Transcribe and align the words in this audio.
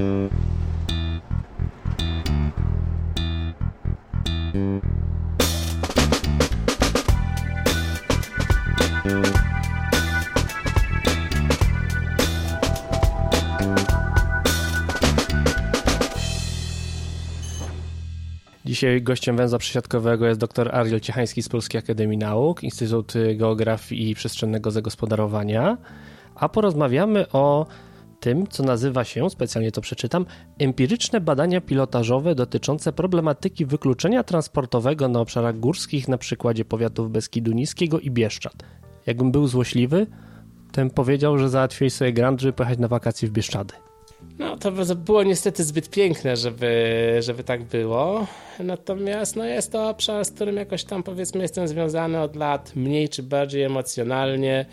Mm-hmm. 0.00 0.39
Dzisiaj 18.80 19.02
gościem 19.02 19.36
węza 19.36 19.58
przesiadkowego 19.58 20.26
jest 20.26 20.40
dr 20.40 20.74
Ariel 20.74 21.00
Ciechański 21.00 21.42
z 21.42 21.48
Polskiej 21.48 21.78
Akademii 21.78 22.18
Nauk, 22.18 22.62
Instytut 22.62 23.12
Geografii 23.36 24.10
i 24.10 24.14
Przestrzennego 24.14 24.70
Zagospodarowania, 24.70 25.78
a 26.34 26.48
porozmawiamy 26.48 27.28
o 27.32 27.66
tym, 28.20 28.46
co 28.46 28.62
nazywa 28.62 29.04
się, 29.04 29.30
specjalnie 29.30 29.72
to 29.72 29.80
przeczytam, 29.80 30.26
empiryczne 30.58 31.20
badania 31.20 31.60
pilotażowe 31.60 32.34
dotyczące 32.34 32.92
problematyki 32.92 33.66
wykluczenia 33.66 34.22
transportowego 34.22 35.08
na 35.08 35.20
obszarach 35.20 35.58
górskich 35.58 36.08
na 36.08 36.18
przykładzie 36.18 36.64
powiatów 36.64 37.10
Beskidu 37.10 37.52
Niskiego 37.52 38.00
i 38.00 38.10
Bieszczad. 38.10 38.54
Jakbym 39.06 39.32
był 39.32 39.46
złośliwy, 39.46 40.06
bym 40.76 40.90
powiedział, 40.90 41.38
że 41.38 41.48
załatwiłeś 41.48 41.92
sobie 41.92 42.12
grant, 42.12 42.40
żeby 42.40 42.52
pojechać 42.52 42.78
na 42.78 42.88
wakacje 42.88 43.28
w 43.28 43.32
Bieszczady. 43.32 43.89
No, 44.38 44.56
to 44.56 44.72
było 44.96 45.22
niestety 45.22 45.64
zbyt 45.64 45.90
piękne, 45.90 46.36
żeby, 46.36 47.16
żeby 47.20 47.44
tak 47.44 47.64
było. 47.64 48.26
Natomiast 48.60 49.36
no, 49.36 49.44
jest 49.44 49.72
to 49.72 49.88
obszar, 49.88 50.24
z 50.24 50.30
którym 50.30 50.56
jakoś 50.56 50.84
tam 50.84 51.02
powiedzmy 51.02 51.42
jestem 51.42 51.68
związany 51.68 52.20
od 52.20 52.36
lat 52.36 52.76
mniej 52.76 53.08
czy 53.08 53.22
bardziej 53.22 53.62
emocjonalnie. 53.62 54.66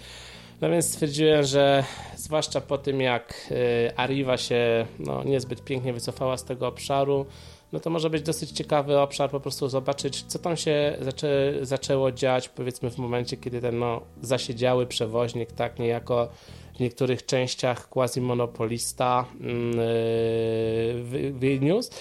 No 0.61 0.69
więc 0.69 0.85
stwierdziłem, 0.85 1.43
że 1.43 1.83
zwłaszcza 2.15 2.61
po 2.61 2.77
tym 2.77 3.01
jak 3.01 3.47
y, 3.51 3.95
Arriva 3.95 4.37
się 4.37 4.85
no, 4.99 5.23
niezbyt 5.23 5.63
pięknie 5.63 5.93
wycofała 5.93 6.37
z 6.37 6.43
tego 6.43 6.67
obszaru, 6.67 7.25
no 7.71 7.79
to 7.79 7.89
może 7.89 8.09
być 8.09 8.21
dosyć 8.21 8.51
ciekawy 8.51 8.99
obszar, 8.99 9.29
po 9.29 9.39
prostu 9.39 9.69
zobaczyć, 9.69 10.23
co 10.23 10.39
tam 10.39 10.57
się 10.57 10.97
zaczę, 11.01 11.53
zaczęło 11.61 12.11
dziać, 12.11 12.49
powiedzmy 12.49 12.89
w 12.89 12.97
momencie, 12.97 13.37
kiedy 13.37 13.61
ten 13.61 13.79
no, 13.79 14.01
zasiedziały 14.21 14.85
przewoźnik 14.85 15.51
tak 15.51 15.79
niejako 15.79 16.29
w 16.77 16.79
niektórych 16.79 17.25
częściach 17.25 17.89
quasi-monopolista 17.89 19.25
yy, 19.39 21.31
wyniósł. 21.31 21.91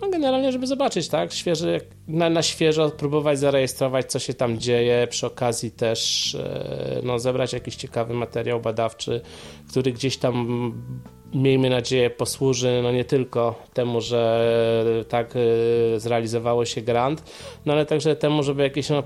No 0.00 0.10
generalnie, 0.10 0.52
żeby 0.52 0.66
zobaczyć, 0.66 1.08
tak, 1.08 1.32
świeży, 1.32 1.80
na, 2.08 2.30
na 2.30 2.42
świeżo 2.42 2.90
próbować 2.90 3.38
zarejestrować, 3.38 4.12
co 4.12 4.18
się 4.18 4.34
tam 4.34 4.58
dzieje, 4.58 5.06
przy 5.10 5.26
okazji 5.26 5.70
też 5.70 6.34
yy, 6.94 7.02
no, 7.02 7.18
zebrać 7.18 7.52
jakiś 7.52 7.76
ciekawy 7.76 8.14
materiał 8.14 8.60
badawczy, 8.60 9.20
który 9.68 9.92
gdzieś 9.92 10.16
tam 10.16 10.72
miejmy 11.34 11.70
nadzieję, 11.70 12.10
posłuży 12.10 12.80
no 12.82 12.92
nie 12.92 13.04
tylko 13.04 13.54
temu, 13.74 14.00
że 14.00 15.04
tak 15.08 15.36
y, 15.36 16.00
zrealizowało 16.00 16.64
się 16.64 16.80
grant, 16.82 17.22
no 17.66 17.72
ale 17.72 17.86
także 17.86 18.16
temu, 18.16 18.42
żeby 18.42 18.62
jakieś 18.62 18.88
no, 18.88 19.02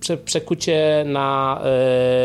prze, 0.00 0.16
przekucie 0.16 1.04
na 1.06 1.60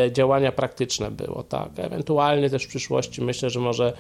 y, 0.08 0.12
działania 0.12 0.52
praktyczne 0.52 1.12
było, 1.12 1.44
tak. 1.44 1.70
Ewentualnie 1.78 2.50
też 2.50 2.64
w 2.64 2.68
przyszłości 2.68 3.22
myślę, 3.22 3.50
że 3.50 3.60
może 3.60 3.94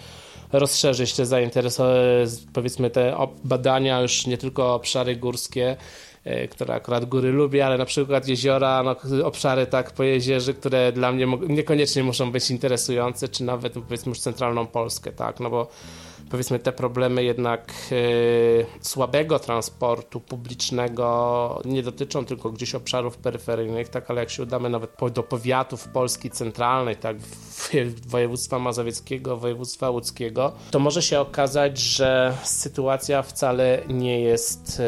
rozszerzyć 0.53 1.13
te 1.13 1.25
zainteresowanie, 1.25 2.25
powiedzmy 2.53 2.89
te 2.89 3.27
badania 3.43 4.01
już 4.01 4.27
nie 4.27 4.37
tylko 4.37 4.75
obszary 4.75 5.15
górskie, 5.15 5.77
które 6.51 6.73
akurat 6.73 7.05
góry 7.05 7.31
lubię, 7.31 7.65
ale 7.65 7.77
na 7.77 7.85
przykład 7.85 8.27
jeziora, 8.27 8.83
no, 8.83 8.95
obszary 9.25 9.65
tak 9.65 9.91
po 9.91 10.03
jeziorze, 10.03 10.53
które 10.53 10.91
dla 10.91 11.11
mnie 11.11 11.27
niekoniecznie 11.47 12.03
muszą 12.03 12.31
być 12.31 12.51
interesujące, 12.51 13.27
czy 13.27 13.43
nawet 13.43 13.73
powiedzmy 13.73 14.09
już 14.09 14.19
centralną 14.19 14.67
Polskę, 14.67 15.11
tak, 15.11 15.39
no 15.39 15.49
bo 15.49 15.67
powiedzmy 16.35 16.59
te 16.59 16.71
problemy 16.71 17.23
jednak 17.23 17.73
yy, 17.91 18.65
słabego 18.81 19.39
transportu 19.39 20.19
publicznego 20.19 21.61
nie 21.65 21.83
dotyczą 21.83 22.25
tylko 22.25 22.51
gdzieś 22.51 22.75
obszarów 22.75 23.17
peryferyjnych, 23.17 23.89
tak, 23.89 24.11
ale 24.11 24.21
jak 24.21 24.29
się 24.29 24.43
udamy 24.43 24.69
nawet 24.69 24.91
do 25.13 25.23
powiatów 25.23 25.87
Polski 25.87 26.29
centralnej, 26.29 26.95
tak, 26.95 27.17
województwa 28.07 28.59
mazowieckiego, 28.59 29.37
województwa 29.37 29.89
łódzkiego, 29.89 30.51
to 30.71 30.79
może 30.79 31.01
się 31.01 31.19
okazać, 31.19 31.79
że 31.79 32.37
sytuacja 32.43 33.21
wcale 33.21 33.81
nie 33.89 34.21
jest 34.21 34.81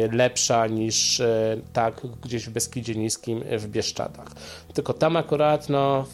yy, 0.00 0.16
lepsza 0.16 0.66
niż 0.66 1.18
yy, 1.18 1.26
tak 1.72 2.02
gdzieś 2.22 2.46
w 2.46 2.50
Beskidzie 2.50 2.94
Niskim 2.94 3.44
w 3.58 3.66
Bieszczadach. 3.66 4.28
Tylko 4.74 4.94
tam 4.94 5.16
akurat 5.16 5.68
no 5.68 6.04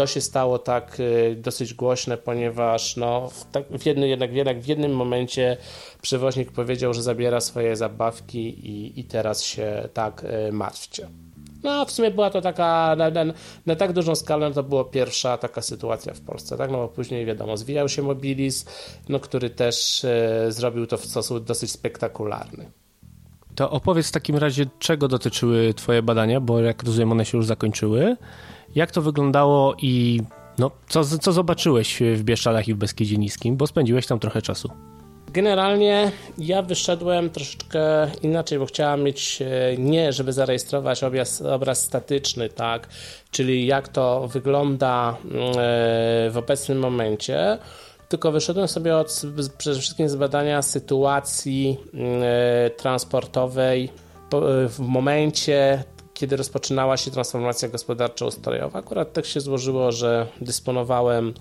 to 0.00 0.06
się 0.06 0.20
stało 0.20 0.58
tak 0.58 1.00
y, 1.00 1.36
dosyć 1.36 1.74
głośne, 1.74 2.16
ponieważ 2.16 2.96
no, 2.96 3.28
w, 3.28 3.44
tak, 3.44 3.64
w, 3.68 3.86
jednym, 3.86 4.08
jednak, 4.08 4.32
jednak 4.32 4.60
w 4.60 4.66
jednym 4.66 4.96
momencie 4.96 5.56
przewoźnik 6.02 6.52
powiedział, 6.52 6.94
że 6.94 7.02
zabiera 7.02 7.40
swoje 7.40 7.76
zabawki 7.76 8.38
i, 8.70 9.00
i 9.00 9.04
teraz 9.04 9.42
się 9.42 9.88
tak 9.94 10.24
y, 10.48 10.52
martwcie. 10.52 11.08
No, 11.62 11.84
w 11.84 11.90
sumie 11.90 12.10
była 12.10 12.30
to 12.30 12.40
taka, 12.40 12.96
na, 12.98 13.10
na, 13.10 13.24
na, 13.66 13.76
tak 13.76 13.92
dużą 13.92 14.14
skalę, 14.14 14.52
to 14.52 14.62
była 14.62 14.84
pierwsza 14.84 15.38
taka 15.38 15.62
sytuacja 15.62 16.14
w 16.14 16.20
Polsce, 16.20 16.56
tak? 16.56 16.70
No 16.70 16.76
bo 16.76 16.88
później, 16.88 17.26
wiadomo, 17.26 17.56
zwijał 17.56 17.88
się 17.88 18.02
Mobilis, 18.02 18.66
no, 19.08 19.20
który 19.20 19.50
też 19.50 20.04
e, 20.04 20.46
zrobił 20.48 20.86
to 20.86 20.96
w 20.96 21.04
sposób 21.04 21.44
dosyć 21.44 21.70
spektakularny. 21.70 22.70
To 23.54 23.70
opowiedz 23.70 24.08
w 24.08 24.12
takim 24.12 24.36
razie, 24.36 24.66
czego 24.78 25.08
dotyczyły 25.08 25.74
Twoje 25.74 26.02
badania, 26.02 26.40
bo 26.40 26.60
jak 26.60 26.82
rozumiem, 26.82 27.12
one 27.12 27.24
się 27.24 27.38
już 27.38 27.46
zakończyły. 27.46 28.16
Jak 28.74 28.90
to 28.90 29.02
wyglądało 29.02 29.74
i 29.82 30.20
no, 30.58 30.70
co, 30.88 31.04
co 31.04 31.32
zobaczyłeś 31.32 32.02
w 32.14 32.22
Bieszczadach 32.22 32.68
i 32.68 32.74
w 32.74 32.76
Beskidzie 32.76 33.18
Niskim, 33.18 33.56
bo 33.56 33.66
spędziłeś 33.66 34.06
tam 34.06 34.18
trochę 34.18 34.42
czasu? 34.42 34.70
Generalnie 35.32 36.12
ja 36.38 36.62
wyszedłem 36.62 37.30
troszeczkę 37.30 38.10
inaczej, 38.22 38.58
bo 38.58 38.66
chciałem 38.66 39.02
mieć 39.02 39.42
e, 39.42 39.76
nie, 39.76 40.12
żeby 40.12 40.32
zarejestrować 40.32 41.04
obraz, 41.04 41.42
obraz 41.42 41.82
statyczny, 41.82 42.48
tak, 42.48 42.88
czyli 43.30 43.66
jak 43.66 43.88
to 43.88 44.28
wygląda 44.28 45.10
e, 45.10 45.16
w 46.30 46.34
obecnym 46.36 46.78
momencie, 46.78 47.58
tylko 48.08 48.32
wyszedłem 48.32 48.68
sobie 48.68 48.96
od, 48.96 49.22
przede 49.58 49.80
wszystkim 49.80 50.08
z 50.08 50.16
badania 50.16 50.62
sytuacji 50.62 51.76
e, 51.94 52.70
transportowej 52.70 53.88
w 54.68 54.76
momencie 54.78 55.84
kiedy 56.20 56.36
rozpoczynała 56.36 56.96
się 56.96 57.10
transformacja 57.10 57.68
gospodarczo-ustrojowa. 57.68 58.78
Akurat 58.78 59.12
tak 59.12 59.26
się 59.26 59.40
złożyło, 59.40 59.92
że 59.92 60.26
dysponowałem 60.40 61.34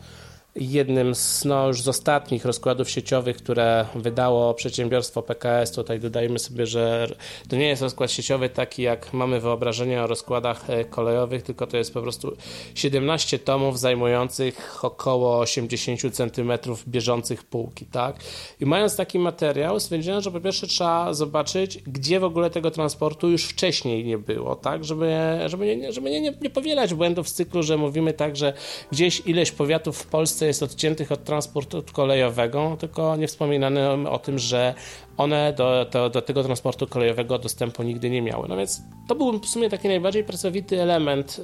jednym 0.55 1.15
z, 1.15 1.45
no, 1.45 1.67
już 1.67 1.81
z 1.81 1.87
ostatnich 1.87 2.45
rozkładów 2.45 2.89
sieciowych, 2.89 3.37
które 3.37 3.85
wydało 3.95 4.53
przedsiębiorstwo 4.53 5.21
PKS. 5.21 5.71
Tutaj 5.71 5.99
dodajmy 5.99 6.39
sobie, 6.39 6.65
że 6.65 7.15
to 7.49 7.55
nie 7.55 7.67
jest 7.67 7.81
rozkład 7.81 8.11
sieciowy 8.11 8.49
taki, 8.49 8.81
jak 8.81 9.13
mamy 9.13 9.39
wyobrażenie 9.39 10.03
o 10.03 10.07
rozkładach 10.07 10.69
e, 10.69 10.85
kolejowych, 10.85 11.43
tylko 11.43 11.67
to 11.67 11.77
jest 11.77 11.93
po 11.93 12.01
prostu 12.01 12.38
17 12.75 13.39
tomów 13.39 13.79
zajmujących 13.79 14.85
około 14.85 15.39
80 15.39 16.01
cm 16.15 16.51
bieżących 16.88 17.43
półki, 17.43 17.85
tak? 17.85 18.15
I 18.59 18.65
mając 18.65 18.95
taki 18.95 19.19
materiał, 19.19 19.79
stwierdziłem, 19.79 20.21
że 20.21 20.31
po 20.31 20.41
pierwsze 20.41 20.67
trzeba 20.67 21.13
zobaczyć, 21.13 21.77
gdzie 21.88 22.19
w 22.19 22.23
ogóle 22.23 22.49
tego 22.49 22.71
transportu 22.71 23.29
już 23.29 23.45
wcześniej 23.45 24.05
nie 24.05 24.17
było, 24.17 24.55
tak? 24.55 24.85
Żeby, 24.85 25.17
żeby, 25.45 25.77
nie, 25.77 25.93
żeby 25.93 26.09
nie, 26.09 26.21
nie, 26.21 26.33
nie 26.41 26.49
powielać 26.49 26.93
błędów 26.93 27.29
z 27.29 27.33
cyklu, 27.33 27.63
że 27.63 27.77
mówimy 27.77 28.13
tak, 28.13 28.35
że 28.35 28.53
gdzieś 28.91 29.21
ileś 29.25 29.51
powiatów 29.51 29.97
w 29.97 30.05
Polsce 30.05 30.38
jest 30.45 30.63
odciętych 30.63 31.11
od 31.11 31.23
transportu 31.23 31.83
kolejowego, 31.94 32.77
tylko 32.79 33.16
nie 33.16 33.27
wspominano 33.27 34.11
o 34.11 34.19
tym, 34.19 34.39
że 34.39 34.73
one 35.19 35.53
do, 35.53 35.85
do, 35.91 36.09
do, 36.09 36.22
tego 36.22 36.44
transportu 36.44 36.88
kolejowego 36.88 37.40
dostępu 37.40 37.84
nigdy 37.84 38.09
nie 38.09 38.22
miały. 38.22 38.47
No 38.47 38.57
więc 38.57 38.81
to 39.07 39.16
był 39.16 39.40
w 39.40 39.46
sumie 39.46 39.69
taki 39.69 39.88
najbardziej 39.88 40.24
pracowity 40.24 40.81
element 40.81 41.40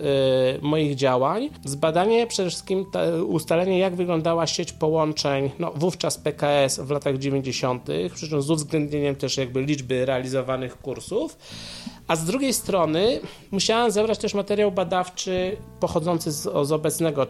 y, 0.57 0.61
moich 0.61 0.95
działań. 0.95 1.49
Zbadanie 1.65 2.27
przede 2.27 2.49
wszystkim 2.49 2.85
ustalenie, 3.27 3.79
jak 3.79 3.95
wyglądała 3.95 4.47
sieć 4.47 4.73
połączeń, 4.73 5.51
no 5.59 5.71
wówczas 5.75 6.17
PKS 6.17 6.79
w 6.79 6.89
latach 6.89 7.17
90., 7.17 7.87
przy 8.13 8.29
czym 8.29 8.41
z 8.41 8.49
uwzględnieniem 8.49 9.15
też 9.15 9.37
jakby 9.37 9.61
liczby 9.61 10.05
realizowanych 10.05 10.77
kursów. 10.81 11.37
A 12.07 12.15
z 12.15 12.25
drugiej 12.25 12.53
strony 12.53 13.19
musiałem 13.51 13.91
zebrać 13.91 14.17
też 14.17 14.33
materiał 14.33 14.71
badawczy 14.71 15.57
pochodzący 15.79 16.31
z, 16.31 16.67
z 16.67 16.71
obecnego, 16.71 17.27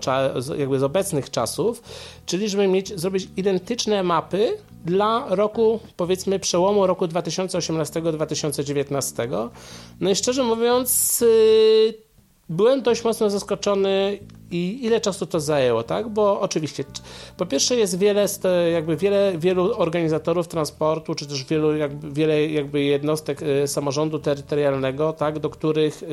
jakby 0.58 0.80
z 0.80 0.84
obecnych 0.84 1.30
czasów, 1.32 1.84
czyli 2.26 2.50
żeby 2.50 2.68
mieć, 2.68 3.00
zrobić 3.00 3.28
identyczne 3.38 4.04
mapy 4.04 4.58
dla 4.86 5.26
roku, 5.30 5.80
powiedzmy, 5.98 6.35
przełomu 6.40 6.88
roku 6.88 7.06
2018-2019. 7.06 9.50
No 10.00 10.10
i 10.10 10.16
szczerze 10.16 10.44
mówiąc, 10.44 11.22
yy, 11.22 11.94
byłem 12.50 12.82
dość 12.82 13.04
mocno 13.04 13.30
zaskoczony 13.30 14.20
i 14.52 14.86
ile 14.86 15.02
czasu 15.02 15.26
to 15.26 15.40
zajęło, 15.40 15.84
tak? 15.84 16.10
Bo 16.10 16.42
oczywiście, 16.42 16.84
po 17.38 17.46
pierwsze 17.46 17.76
jest 17.76 17.98
wiele, 17.98 18.26
jakby 18.74 18.98
wiele, 18.98 19.34
wielu 19.38 19.78
organizatorów 19.78 20.48
transportu, 20.48 21.16
czy 21.16 21.28
też 21.28 21.44
wielu, 21.44 21.76
jakby, 21.76 22.12
wiele 22.12 22.48
jakby 22.48 22.84
jednostek 22.84 23.42
y, 23.42 23.68
samorządu 23.68 24.20
terytorialnego, 24.20 25.14
tak? 25.14 25.40
Do 25.40 25.50
których 25.50 26.04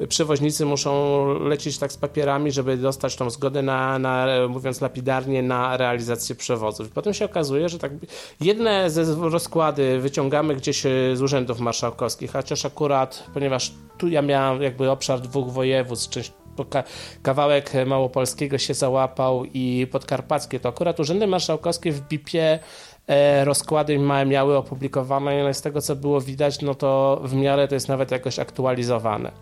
y, 0.00 0.06
przewoźnicy 0.08 0.64
muszą 0.64 1.24
lecieć 1.38 1.78
tak 1.78 1.92
z 1.92 1.96
papierami, 1.96 2.52
żeby 2.52 2.76
dostać 2.76 3.16
tą 3.16 3.30
zgodę 3.30 3.62
na, 3.62 3.98
na 3.98 4.26
mówiąc 4.48 4.80
lapidarnie, 4.80 5.42
na 5.42 5.76
realizację 5.76 6.34
przewozów. 6.34 6.88
Potem 6.88 7.14
się 7.14 7.24
okazuje, 7.24 7.68
że 7.68 7.78
tak 7.78 7.92
jedne 8.40 8.90
ze 8.90 9.14
rozkłady 9.14 10.00
wyciągamy 10.00 10.56
gdzieś 10.56 10.86
y, 10.86 11.12
z 11.14 11.22
urzędów 11.22 11.60
marszałkowskich, 11.60 12.32
chociaż 12.32 12.64
akurat, 12.66 13.24
ponieważ 13.34 13.72
tu 13.98 14.08
ja 14.08 14.22
miałem 14.22 14.62
jakby 14.62 14.90
obszar 14.90 15.20
dwóch 15.20 15.52
województw, 15.52 16.10
część 16.10 16.32
kawałek 17.22 17.72
małopolskiego 17.86 18.58
się 18.58 18.74
załapał 18.74 19.44
i 19.44 19.86
podkarpackie, 19.92 20.60
to 20.60 20.68
akurat 20.68 21.00
urzędy 21.00 21.26
marszałkowskie 21.26 21.92
w 21.92 22.00
BIP-ie 22.00 22.58
rozkłady 23.44 23.98
miały 24.26 24.56
opublikowane 24.56 25.50
i 25.50 25.54
z 25.54 25.62
tego 25.62 25.80
co 25.80 25.96
było 25.96 26.20
widać, 26.20 26.62
no 26.62 26.74
to 26.74 27.20
w 27.24 27.34
miarę 27.34 27.68
to 27.68 27.74
jest 27.74 27.88
nawet 27.88 28.10
jakoś 28.10 28.38
aktualizowane. 28.38 29.32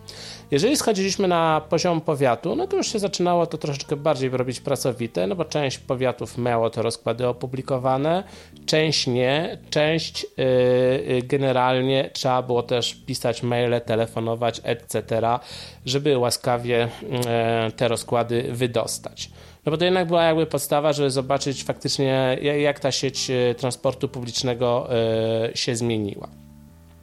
Jeżeli 0.50 0.76
schodziliśmy 0.76 1.28
na 1.28 1.62
poziom 1.68 2.00
powiatu, 2.00 2.56
no 2.56 2.66
to 2.66 2.76
już 2.76 2.92
się 2.92 2.98
zaczynało 2.98 3.46
to 3.46 3.58
troszeczkę 3.58 3.96
bardziej 3.96 4.30
robić 4.30 4.60
pracowite, 4.60 5.26
no 5.26 5.36
bo 5.36 5.44
część 5.44 5.78
powiatów 5.78 6.38
miało 6.38 6.70
te 6.70 6.82
rozkłady 6.82 7.28
opublikowane, 7.28 8.24
część 8.66 9.06
nie, 9.06 9.58
część 9.70 10.26
yy, 10.36 11.22
generalnie 11.22 12.10
trzeba 12.12 12.42
było 12.42 12.62
też 12.62 12.94
pisać 12.94 13.42
maile, 13.42 13.80
telefonować, 13.80 14.60
etc., 14.64 15.04
żeby 15.86 16.18
łaskawie 16.18 16.88
yy, 17.02 17.72
te 17.72 17.88
rozkłady 17.88 18.48
wydostać. 18.52 19.30
No 19.66 19.72
bo 19.72 19.78
to 19.78 19.84
jednak 19.84 20.06
była 20.06 20.24
jakby 20.24 20.46
podstawa, 20.46 20.92
żeby 20.92 21.10
zobaczyć 21.10 21.64
faktycznie, 21.64 22.38
jak 22.58 22.80
ta 22.80 22.92
sieć 22.92 23.30
e, 23.30 23.54
transportu 23.54 24.08
publicznego 24.08 24.88
e, 24.94 25.56
się 25.56 25.76
zmieniła. 25.76 26.28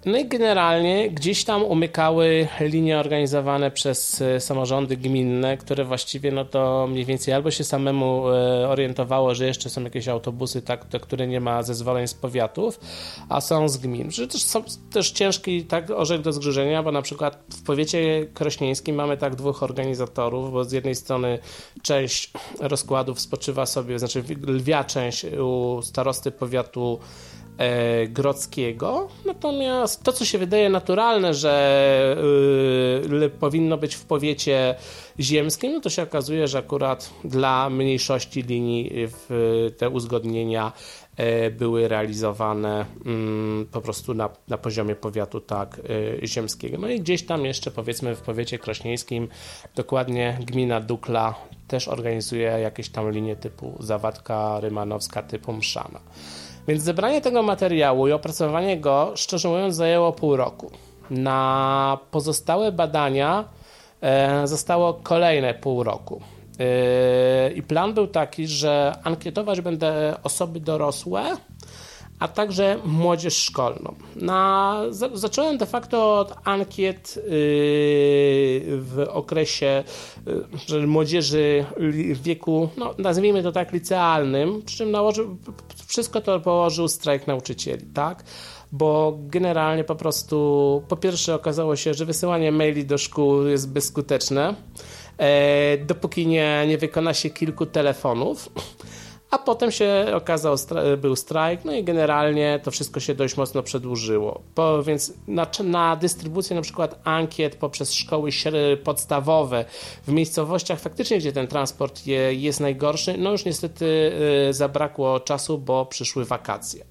No 0.07 0.17
i 0.17 0.25
generalnie 0.25 1.11
gdzieś 1.11 1.43
tam 1.43 1.63
umykały 1.63 2.47
linie 2.59 2.99
organizowane 2.99 3.71
przez 3.71 4.21
e, 4.21 4.39
samorządy 4.39 4.97
gminne, 4.97 5.57
które 5.57 5.85
właściwie 5.85 6.31
no 6.31 6.45
to 6.45 6.87
mniej 6.89 7.05
więcej 7.05 7.33
albo 7.33 7.51
się 7.51 7.63
samemu 7.63 8.29
e, 8.29 8.69
orientowało, 8.69 9.35
że 9.35 9.45
jeszcze 9.45 9.69
są 9.69 9.83
jakieś 9.83 10.07
autobusy, 10.07 10.61
tak, 10.61 10.85
te, 10.85 10.99
które 10.99 11.27
nie 11.27 11.41
ma 11.41 11.63
zezwoleń 11.63 12.07
z 12.07 12.13
powiatów, 12.13 12.79
a 13.29 13.41
są 13.41 13.69
z 13.69 13.77
gmin. 13.77 14.11
Że 14.11 14.27
też 14.27 14.43
są 14.43 14.63
też 14.91 15.11
ciężki 15.11 15.65
tak 15.65 15.89
orzech 15.89 16.21
do 16.21 16.33
zgrzeszenia, 16.33 16.83
bo 16.83 16.91
na 16.91 17.01
przykład 17.01 17.43
w 17.51 17.63
powiecie 17.63 18.27
krośnieńskim 18.33 18.95
mamy 18.95 19.17
tak 19.17 19.35
dwóch 19.35 19.63
organizatorów, 19.63 20.51
bo 20.51 20.63
z 20.63 20.71
jednej 20.71 20.95
strony 20.95 21.39
część 21.81 22.31
rozkładów 22.59 23.19
spoczywa 23.19 23.65
sobie, 23.65 23.99
znaczy 23.99 24.23
lwia 24.47 24.83
część 24.83 25.25
u 25.25 25.81
starosty 25.81 26.31
powiatu 26.31 26.99
e, 27.57 28.07
Grodzkiego. 28.07 29.07
Natomiast 29.25 30.03
to, 30.03 30.13
co 30.13 30.25
się 30.25 30.37
wydaje 30.37 30.69
naturalne, 30.69 31.33
że 31.33 32.15
y, 33.23 33.29
powinno 33.29 33.77
być 33.77 33.95
w 33.95 34.05
powiecie 34.05 34.75
ziemskim, 35.19 35.73
no 35.73 35.79
to 35.79 35.89
się 35.89 36.03
okazuje, 36.03 36.47
że 36.47 36.57
akurat 36.57 37.09
dla 37.23 37.69
mniejszości 37.69 38.41
linii 38.41 38.91
w, 38.93 39.71
te 39.77 39.89
uzgodnienia 39.89 40.71
e, 41.17 41.51
były 41.51 41.87
realizowane 41.87 42.85
mm, 43.05 43.67
po 43.71 43.81
prostu 43.81 44.13
na, 44.13 44.29
na 44.47 44.57
poziomie 44.57 44.95
powiatu 44.95 45.41
tak 45.41 45.81
e, 46.21 46.27
ziemskiego. 46.27 46.77
No 46.77 46.87
i 46.89 46.99
gdzieś 46.99 47.25
tam 47.25 47.45
jeszcze 47.45 47.71
powiedzmy 47.71 48.15
w 48.15 48.21
powiecie 48.21 48.59
krośnieńskim 48.59 49.27
dokładnie 49.75 50.37
gmina 50.45 50.81
Dukla 50.81 51.35
też 51.67 51.87
organizuje 51.87 52.43
jakieś 52.43 52.89
tam 52.89 53.11
linie 53.11 53.35
typu 53.35 53.77
Zawadka 53.79 54.59
Rymanowska 54.59 55.23
typu 55.23 55.53
Mszana. 55.53 55.99
Więc 56.67 56.83
zebranie 56.83 57.21
tego 57.21 57.43
materiału 57.43 58.07
i 58.07 58.11
opracowanie 58.11 58.77
go, 58.77 59.11
szczerze 59.15 59.49
mówiąc, 59.49 59.75
zajęło 59.75 60.11
pół 60.11 60.35
roku. 60.35 60.71
Na 61.09 61.97
pozostałe 62.11 62.71
badania 62.71 63.45
e, 64.01 64.47
zostało 64.47 64.93
kolejne 64.93 65.53
pół 65.53 65.83
roku. 65.83 66.21
E, 66.59 67.51
I 67.51 67.63
plan 67.63 67.93
był 67.93 68.07
taki, 68.07 68.47
że 68.47 68.95
ankietować 69.03 69.61
będę 69.61 70.15
osoby 70.23 70.59
dorosłe, 70.59 71.23
a 72.19 72.27
także 72.27 72.79
młodzież 72.85 73.37
szkolną. 73.37 73.95
Na, 74.15 74.81
zacząłem 75.13 75.57
de 75.57 75.65
facto 75.65 76.19
od 76.19 76.33
ankiet 76.43 77.15
yy, 77.15 77.23
w 78.81 79.05
okresie 79.09 79.83
yy, 80.69 80.87
młodzieży 80.87 81.65
w 82.13 82.21
wieku, 82.21 82.69
no, 82.77 82.93
nazwijmy 82.97 83.43
to 83.43 83.51
tak, 83.51 83.73
licealnym, 83.73 84.61
przy 84.65 84.77
czym 84.77 84.91
nałożył, 84.91 85.37
wszystko 85.87 86.21
to 86.21 86.39
położył 86.39 86.87
strajk 86.87 87.27
nauczycieli, 87.27 87.85
tak? 87.93 88.23
Bo 88.71 89.17
generalnie 89.19 89.83
po 89.83 89.95
prostu, 89.95 90.83
po 90.87 90.97
pierwsze 90.97 91.35
okazało 91.35 91.75
się, 91.75 91.93
że 91.93 92.05
wysyłanie 92.05 92.51
maili 92.51 92.85
do 92.85 92.97
szkół 92.97 93.45
jest 93.45 93.69
bezskuteczne, 93.69 94.55
e, 95.17 95.77
dopóki 95.77 96.27
nie, 96.27 96.65
nie 96.67 96.77
wykona 96.77 97.13
się 97.13 97.29
kilku 97.29 97.65
telefonów 97.65 98.49
a 99.31 99.37
potem 99.37 99.71
się 99.71 100.05
okazał, 100.15 100.55
był 100.97 101.15
strajk, 101.15 101.65
no 101.65 101.73
i 101.73 101.83
generalnie 101.83 102.59
to 102.63 102.71
wszystko 102.71 102.99
się 102.99 103.15
dość 103.15 103.37
mocno 103.37 103.63
przedłużyło. 103.63 104.41
Po, 104.55 104.83
więc 104.83 105.13
na, 105.27 105.47
na 105.63 105.95
dystrybucję 105.95 106.55
na 106.55 106.61
przykład 106.61 106.99
ankiet 107.03 107.55
poprzez 107.55 107.93
szkoły 107.93 108.31
podstawowe 108.83 109.65
w 110.07 110.11
miejscowościach 110.11 110.79
faktycznie, 110.79 111.17
gdzie 111.17 111.31
ten 111.31 111.47
transport 111.47 112.07
je, 112.07 112.33
jest 112.33 112.59
najgorszy, 112.59 113.17
no 113.17 113.31
już 113.31 113.45
niestety 113.45 114.11
y, 114.49 114.53
zabrakło 114.53 115.19
czasu, 115.19 115.57
bo 115.57 115.85
przyszły 115.85 116.25
wakacje. 116.25 116.85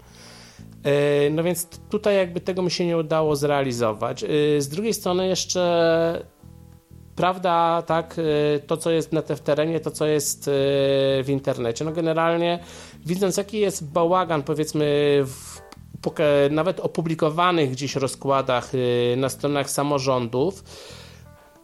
Y, 1.27 1.31
no 1.31 1.43
więc 1.43 1.69
tutaj 1.91 2.17
jakby 2.17 2.41
tego 2.41 2.63
mi 2.63 2.71
się 2.71 2.87
nie 2.87 2.97
udało 2.97 3.37
zrealizować. 3.37 4.23
Y, 4.25 4.63
z 4.63 4.69
drugiej 4.69 4.95
strony 4.95 5.29
jeszcze 5.29 6.27
prawda, 7.17 7.83
tak, 7.87 8.19
y, 8.19 8.63
to 8.67 8.77
co 8.77 8.91
jest 8.91 9.13
na 9.13 9.23
te, 9.23 9.37
w 9.37 9.41
terenie, 9.41 9.81
to 9.81 9.91
co 9.91 10.07
jest 10.07 10.49
y, 10.49 10.51
w 11.23 11.27
internecie. 11.29 11.85
No 11.85 11.93
generalnie 11.93 12.59
widząc 13.07 13.37
jaki 13.37 13.61
jest 13.61 13.93
bałagan 13.93 14.43
powiedzmy 14.43 14.87
w 15.25 15.67
nawet 16.51 16.81
opublikowanych 16.81 17.71
gdzieś 17.71 17.97
rozkładach 17.97 18.75
y, 18.75 19.15
na 19.17 19.29
stronach 19.29 19.71
samorządów, 19.71 20.65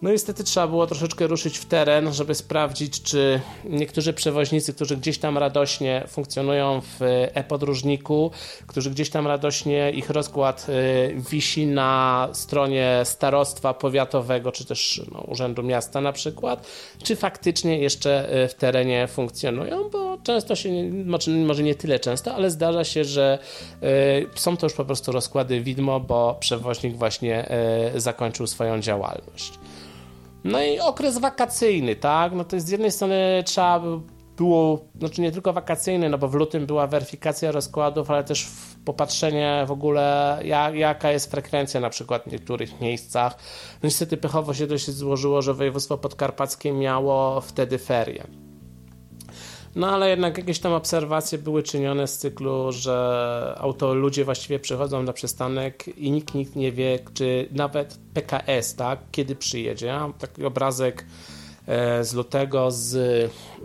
no 0.03 0.11
niestety 0.11 0.45
trzeba 0.45 0.69
było 0.69 0.87
troszeczkę 0.87 1.27
ruszyć 1.27 1.59
w 1.59 1.65
teren, 1.65 2.13
żeby 2.13 2.35
sprawdzić, 2.35 3.03
czy 3.03 3.41
niektórzy 3.65 4.13
przewoźnicy, 4.13 4.75
którzy 4.75 4.97
gdzieś 4.97 5.19
tam 5.19 5.39
radośnie 5.39 6.05
funkcjonują 6.09 6.81
w 6.81 7.01
e-podróżniku, 7.35 8.31
którzy 8.67 8.91
gdzieś 8.91 9.11
tam 9.11 9.27
radośnie 9.27 9.91
ich 9.91 10.11
rozkład 10.11 10.67
y, 10.69 11.15
wisi 11.31 11.67
na 11.67 12.29
stronie 12.33 13.01
starostwa 13.05 13.75
powiatowego, 13.75 14.53
czy 14.53 14.65
też 14.65 15.03
no, 15.13 15.21
Urzędu 15.21 15.63
Miasta 15.63 16.01
na 16.01 16.13
przykład, 16.13 16.67
czy 17.03 17.17
faktycznie 17.17 17.79
jeszcze 17.79 18.45
y, 18.45 18.49
w 18.49 18.55
terenie 18.55 19.09
funkcjonują, 19.09 19.91
bo 19.91 20.19
często 20.23 20.57
się, 20.57 20.69
może 21.47 21.63
nie 21.63 21.75
tyle 21.75 21.99
często, 22.01 22.35
ale 22.35 22.51
zdarza 22.51 22.85
się, 22.85 23.05
że 23.05 23.39
y, 23.83 24.41
są 24.41 24.57
to 24.57 24.67
już 24.67 24.73
po 24.73 24.85
prostu 24.85 25.13
rozkłady 25.13 25.61
widmo, 25.61 26.01
bo 26.01 26.37
przewoźnik 26.41 26.97
właśnie 26.97 27.49
zakończył 27.97 28.47
swoją 28.47 28.81
działalność. 28.81 29.53
No 30.45 30.63
i 30.63 30.81
okres 30.81 31.19
wakacyjny, 31.19 31.97
tak? 31.97 32.33
No 32.33 32.45
to 32.45 32.57
jest 32.57 32.67
z 32.67 32.71
jednej 32.71 32.91
strony 32.91 33.43
trzeba 33.47 33.81
było, 34.37 34.85
znaczy 34.99 35.21
nie 35.21 35.33
tylko 35.33 35.53
wakacyjny, 35.53 36.09
no 36.09 36.19
bo 36.19 36.29
w 36.29 36.35
lutym 36.35 36.67
była 36.67 36.87
weryfikacja 36.87 37.53
rozkładów, 37.53 38.11
ale 38.11 38.25
też 38.25 38.49
popatrzenie 38.85 39.65
w 39.67 39.71
ogóle, 39.71 40.39
jak, 40.45 40.75
jaka 40.75 41.11
jest 41.11 41.31
frekwencja 41.31 41.81
na 41.81 41.91
przykład 41.91 42.23
w 42.23 42.33
niektórych 42.33 42.81
miejscach. 42.81 43.37
No 43.83 43.87
niestety 43.87 44.17
pechowo 44.17 44.55
się 44.55 44.67
dość 44.67 44.91
złożyło, 44.91 45.43
że 45.43 45.55
województwo 45.55 45.99
podkarpackie 45.99 46.73
miało 46.73 47.41
wtedy 47.41 47.79
ferie. 47.79 48.27
No 49.77 49.91
ale 49.91 50.11
jednak 50.11 50.39
jakieś 50.39 50.59
tam 50.59 50.73
obserwacje 50.73 51.39
były 51.39 51.63
czynione 51.63 52.07
z 52.07 52.19
cyklu, 52.19 52.73
że 52.73 53.55
auto 53.59 53.95
ludzie 53.95 54.25
właściwie 54.25 54.59
przychodzą 54.59 55.03
na 55.03 55.13
przystanek 55.13 55.99
i 55.99 56.11
nikt, 56.11 56.35
nikt 56.35 56.57
nie 56.57 56.73
wie, 56.73 56.99
czy 57.15 57.49
nawet 57.53 57.99
PKS, 58.15 58.75
tak, 58.75 58.99
kiedy 59.13 59.37
przyjedzie. 59.37 59.99
Taki 60.19 60.45
obrazek 60.45 61.07
e, 61.67 62.05
z 62.05 62.15
lutego 62.15 62.71
z 62.71 62.95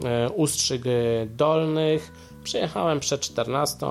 e, 0.05 0.29
Ustrzyg 0.29 0.81
Dolnych. 1.27 2.11
Przyjechałem 2.43 2.99
przed 2.99 3.21
14 3.21 3.87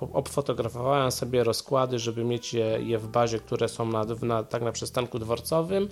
obfotografowałem 0.00 1.12
sobie 1.12 1.44
rozkłady, 1.44 1.98
żeby 1.98 2.24
mieć 2.24 2.54
je, 2.54 2.64
je 2.64 2.98
w 2.98 3.08
bazie, 3.08 3.38
które 3.38 3.68
są 3.68 3.86
na, 3.86 4.04
na, 4.22 4.42
tak 4.42 4.62
na 4.62 4.72
przystanku 4.72 5.18
dworcowym. 5.18 5.88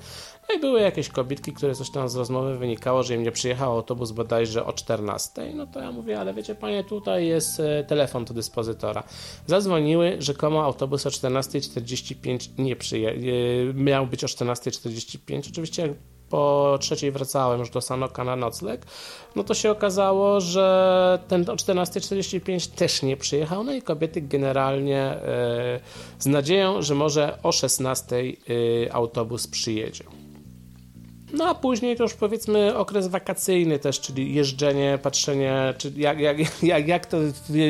No 0.49 0.55
i 0.55 0.61
były 0.61 0.81
jakieś 0.81 1.09
kobietki, 1.09 1.53
które 1.53 1.75
coś 1.75 1.91
tam 1.91 2.09
z 2.09 2.17
rozmowy 2.17 2.59
wynikało, 2.59 3.03
że 3.03 3.15
im 3.15 3.23
nie 3.23 3.33
przyjechał 3.33 3.73
autobus 3.73 4.11
bodajże 4.11 4.67
o 4.67 4.73
14. 4.73 5.53
No 5.55 5.67
to 5.67 5.81
ja 5.81 5.93
mówię, 5.93 6.21
ale 6.21 6.35
wiecie 6.35 6.55
panie, 6.55 6.85
tutaj 6.85 7.27
jest 7.27 7.61
e, 7.61 7.85
telefon 7.85 8.25
do 8.25 8.35
dyspozytora. 8.35 9.03
Zadzwoniły, 9.47 10.17
rzekomo 10.19 10.65
autobus 10.65 11.07
o 11.07 11.11
14.45 11.11 12.49
nie 12.59 12.77
przyjechał, 12.77 13.23
miał 13.75 14.07
być 14.07 14.25
o 14.25 14.27
14.45. 14.27 15.51
Oczywiście 15.51 15.95
po 16.31 16.79
trzeciej 16.81 17.11
wracałem 17.11 17.61
już 17.61 17.71
do 17.71 17.81
Sanoka 17.81 18.25
na 18.25 18.37
nocleg, 18.37 18.87
no 19.37 19.45
to 19.45 19.55
się 19.55 19.71
okazało, 19.71 20.41
że 20.41 21.19
ten 21.29 21.51
o 21.51 21.55
14.45 21.55 22.71
też 22.71 23.03
nie 23.03 23.17
przyjechał, 23.17 23.65
no 23.65 23.73
i 23.73 23.83
kobiety 23.83 24.21
generalnie 24.21 25.01
e, 25.01 25.81
z 26.19 26.27
nadzieją, 26.27 26.83
że 26.83 26.95
może 26.95 27.39
o 27.43 27.51
16.00 27.51 28.37
e, 28.87 28.95
autobus 28.95 29.47
przyjedzie. 29.47 30.05
No 31.33 31.49
a 31.49 31.55
później 31.55 31.97
to 31.97 32.03
już 32.03 32.15
powiedzmy 32.15 32.77
okres 32.77 33.07
wakacyjny 33.09 33.79
też, 33.79 34.01
czyli 34.01 34.35
jeżdżenie, 34.35 34.99
patrzenie, 35.03 35.75
czy 35.79 35.93
jak, 35.97 36.21
jak, 36.21 36.63
jak, 36.63 36.89
jak 36.89 37.07
to 37.07 37.17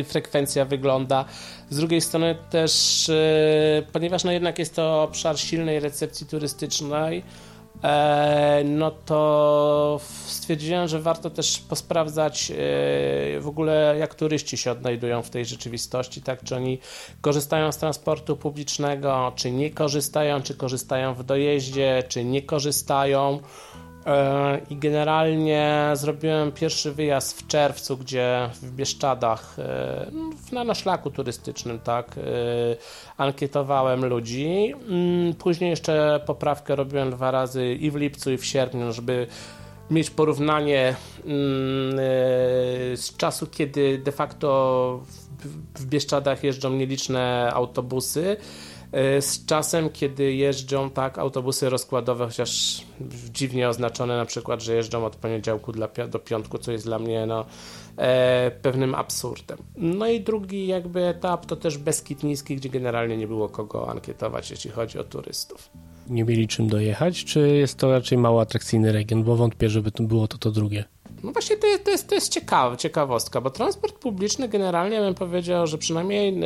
frekwencja 0.05 0.65
wygląda. 0.65 1.25
Z 1.71 1.77
drugiej 1.77 2.01
strony 2.01 2.37
też, 2.51 3.09
e, 3.09 3.83
ponieważ 3.93 4.25
no 4.25 4.33
jednak 4.33 4.59
jest 4.59 4.77
to 4.77 5.03
obszar 5.03 5.39
silnej 5.39 5.81
recepcji 5.81 6.27
turystycznej, 6.27 7.23
no 8.64 8.90
to 8.90 10.00
stwierdziłem, 10.26 10.88
że 10.88 11.00
warto 11.00 11.30
też 11.30 11.59
posprawdzać 11.59 12.50
e, 12.50 12.54
w 13.40 13.47
ogóle, 13.47 13.97
jak 13.99 14.14
turyści 14.14 14.56
się 14.56 14.71
odnajdują 14.71 15.23
w 15.23 15.30
tej 15.30 15.45
rzeczywistości, 15.45 16.23
tak? 16.23 16.42
Czy 16.45 16.56
oni 16.56 16.78
korzystają 17.21 17.73
z 17.73 17.76
transportu 17.76 18.37
publicznego, 18.37 19.33
czy 19.37 19.50
nie 19.50 19.71
korzystają, 19.71 20.42
czy 20.42 20.54
korzystają 20.54 21.14
w 21.14 21.25
dojeździe, 21.25 22.02
czy 22.09 22.25
nie 22.25 22.42
korzystają. 22.42 23.40
E, 24.07 24.61
I 24.71 24.77
generalnie 24.77 25.91
zrobiłem 25.95 26.53
pierwszy 26.53 26.93
wyjazd 26.93 27.41
w 27.41 27.47
czerwcu, 27.47 27.97
gdzie 27.97 28.51
w 28.63 28.71
Bieszczadach, 28.71 29.57
e, 29.59 30.07
na, 30.53 30.65
na 30.65 30.75
szlaku 30.75 31.11
turystycznym, 31.11 31.79
tak, 31.79 32.19
e, 32.19 32.23
ankietowałem 33.17 34.05
ludzi. 34.05 34.75
Mm, 34.89 35.35
później 35.35 35.71
jeszcze 35.71 36.21
poprawkę 36.27 36.77
robiłem 36.77 37.11
dwa 37.11 37.31
razy 37.31 37.75
i 37.75 37.91
w 37.91 37.97
lipcu, 37.97 38.31
i 38.33 38.37
w 38.37 38.45
sierpniu, 38.45 38.93
żeby 38.93 39.27
mieć 39.91 40.11
porównanie 40.11 40.95
mm, 41.25 41.97
z 42.97 43.17
czasu, 43.17 43.47
kiedy 43.47 43.99
de 43.99 44.13
facto 44.13 45.01
w 45.75 45.87
Bieszczadach 45.87 46.45
jeżdżą 46.45 46.71
nieliczne 46.71 47.51
autobusy 47.55 48.37
z 49.21 49.47
czasem, 49.47 49.90
kiedy 49.90 50.35
jeżdżą 50.35 50.90
tak 50.90 51.19
autobusy 51.19 51.71
rozkładowe, 51.71 52.26
chociaż 52.26 52.83
dziwnie 53.33 53.69
oznaczone 53.69 54.16
na 54.16 54.25
przykład, 54.25 54.62
że 54.62 54.75
jeżdżą 54.75 55.07
od 55.07 55.16
poniedziałku 55.16 55.73
do 56.09 56.19
piątku, 56.19 56.59
co 56.59 56.73
jest 56.73 56.85
dla 56.85 56.99
mnie 56.99 57.26
no, 57.26 57.45
e, 57.97 58.50
pewnym 58.62 58.95
absurdem. 58.95 59.59
No 59.76 60.07
i 60.07 60.21
drugi 60.21 60.66
jakby 60.66 61.05
etap 61.05 61.47
to 61.47 61.57
też 61.57 61.78
Beskid 61.78 62.23
Niski, 62.23 62.57
gdzie 62.57 62.69
generalnie 62.69 63.16
nie 63.16 63.26
było 63.26 63.49
kogo 63.49 63.90
ankietować, 63.90 64.50
jeśli 64.50 64.71
chodzi 64.71 64.99
o 64.99 65.05
turystów. 65.05 65.71
Nie 66.09 66.25
mieli 66.25 66.49
czym 66.49 66.69
dojechać, 66.69 67.25
czy 67.25 67.49
jest 67.49 67.78
to 67.78 67.90
raczej 67.93 68.19
mało 68.19 68.40
atrakcyjny 68.40 68.93
region, 68.93 69.25
bo 69.25 69.37
wątpię, 69.37 69.69
żeby 69.69 69.90
to 69.90 70.02
było 70.02 70.28
to 70.28 70.38
to 70.38 70.50
drugie. 70.50 70.85
No 71.23 71.33
właśnie 71.33 71.57
to 71.57 71.66
jest, 71.66 71.85
to 71.85 71.90
jest, 71.90 72.09
to 72.09 72.14
jest 72.14 72.33
ciekawe, 72.33 72.76
ciekawostka, 72.76 73.40
bo 73.40 73.50
transport 73.50 73.99
publiczny 73.99 74.49
generalnie 74.49 75.00
bym 75.00 75.14
powiedział, 75.14 75.66
że 75.66 75.78
przynajmniej 75.78 76.28
e, 76.28 76.38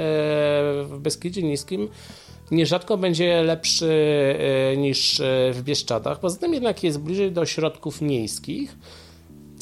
w 0.85 0.99
Beskidzie 0.99 1.43
Niskim 1.43 1.89
nierzadko 2.51 2.97
będzie 2.97 3.43
lepszy 3.43 3.93
e, 4.73 4.77
niż 4.77 5.21
e, 5.21 5.53
w 5.53 5.63
Bieszczadach. 5.63 6.21
Poza 6.21 6.39
tym 6.39 6.55
jednak 6.55 6.83
jest 6.83 7.01
bliżej 7.01 7.33
do 7.33 7.47
środków 7.47 8.01
miejskich. 8.01 8.77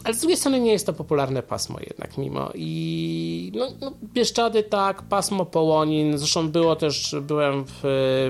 Ale 0.05 0.15
z 0.15 0.21
drugiej 0.21 0.37
strony 0.37 0.61
nie 0.61 0.73
jest 0.73 0.87
to 0.87 0.93
popularne 0.93 1.43
pasmo 1.43 1.79
jednak 1.81 2.19
mimo. 2.19 2.51
I 2.55 3.53
no, 3.55 3.69
no 3.81 3.93
Bieszczady 4.03 4.63
tak, 4.63 5.03
pasmo 5.03 5.47
Połonin, 5.47 6.19
zresztą 6.19 6.49
było 6.49 6.77
też, 6.77 7.17
byłem 7.23 7.65
w, 7.65 7.81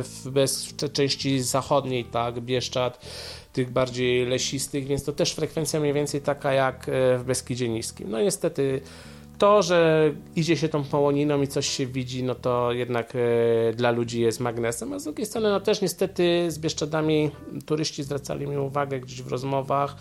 w, 0.05 0.31
bez, 0.31 0.67
w 0.67 0.93
części 0.93 1.41
zachodniej, 1.41 2.05
tak, 2.05 2.41
Bieszczad, 2.41 3.07
tych 3.53 3.71
bardziej 3.71 4.27
lesistych, 4.27 4.87
więc 4.87 5.05
to 5.05 5.13
też 5.13 5.33
frekwencja 5.33 5.81
mniej 5.81 5.93
więcej 5.93 6.21
taka 6.21 6.53
jak 6.53 6.89
e, 6.89 7.19
w 7.19 7.25
Beskidzie 7.25 7.69
Niskim. 7.69 8.11
No 8.11 8.21
niestety 8.21 8.81
to, 9.39 9.63
że 9.63 10.11
idzie 10.37 10.57
się 10.57 10.69
tą 10.69 10.85
połoniną 10.85 11.43
i 11.43 11.49
coś 11.49 11.69
się 11.69 11.87
widzi, 11.87 12.23
no 12.23 12.35
to 12.35 12.73
jednak 12.73 13.13
e, 13.15 13.73
dla 13.73 13.91
ludzi 13.91 14.21
jest 14.21 14.41
magnesem, 14.41 14.93
a 14.93 14.99
z 14.99 15.05
drugiej 15.05 15.27
strony 15.27 15.51
no 15.51 15.61
też 15.61 15.81
niestety 15.81 16.51
z 16.51 16.59
Bieszczadami 16.59 17.31
turyści 17.67 18.03
zwracali 18.03 18.47
mi 18.47 18.57
uwagę 18.57 19.01
gdzieś 19.01 19.23
w 19.23 19.29
rozmowach, 19.29 19.97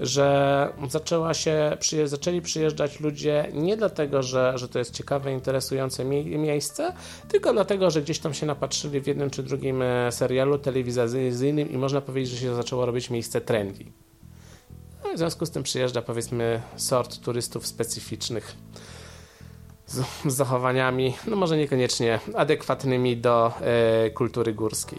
że 0.00 0.68
zaczęła 0.88 1.34
się, 1.34 1.76
przyje, 1.80 2.08
zaczęli 2.08 2.42
przyjeżdżać 2.42 3.00
ludzie 3.00 3.48
nie 3.54 3.76
dlatego, 3.76 4.22
że, 4.22 4.52
że 4.58 4.68
to 4.68 4.78
jest 4.78 4.94
ciekawe, 4.94 5.32
interesujące 5.32 6.04
mie 6.04 6.24
miejsce, 6.24 6.92
tylko 7.28 7.52
dlatego, 7.52 7.90
że 7.90 8.02
gdzieś 8.02 8.18
tam 8.18 8.34
się 8.34 8.46
napatrzyli 8.46 9.00
w 9.00 9.06
jednym 9.06 9.30
czy 9.30 9.42
drugim 9.42 9.82
e, 9.82 10.12
serialu 10.12 10.58
telewizyjnym 10.58 11.70
i 11.70 11.76
można 11.78 12.00
powiedzieć, 12.00 12.30
że 12.30 12.40
się 12.40 12.54
zaczęło 12.54 12.86
robić 12.86 13.10
miejsce 13.10 13.40
trendy. 13.40 13.84
No 15.04 15.14
w 15.14 15.18
związku 15.18 15.46
z 15.46 15.50
tym 15.50 15.62
przyjeżdża 15.62 16.02
powiedzmy 16.02 16.60
sort 16.76 17.20
turystów 17.20 17.66
specyficznych 17.66 18.54
z, 19.86 19.96
z 20.26 20.34
zachowaniami, 20.36 21.14
no 21.26 21.36
może 21.36 21.56
niekoniecznie 21.56 22.20
adekwatnymi 22.34 23.16
do 23.16 23.52
e, 23.60 24.10
kultury 24.10 24.54
górskiej. 24.54 24.98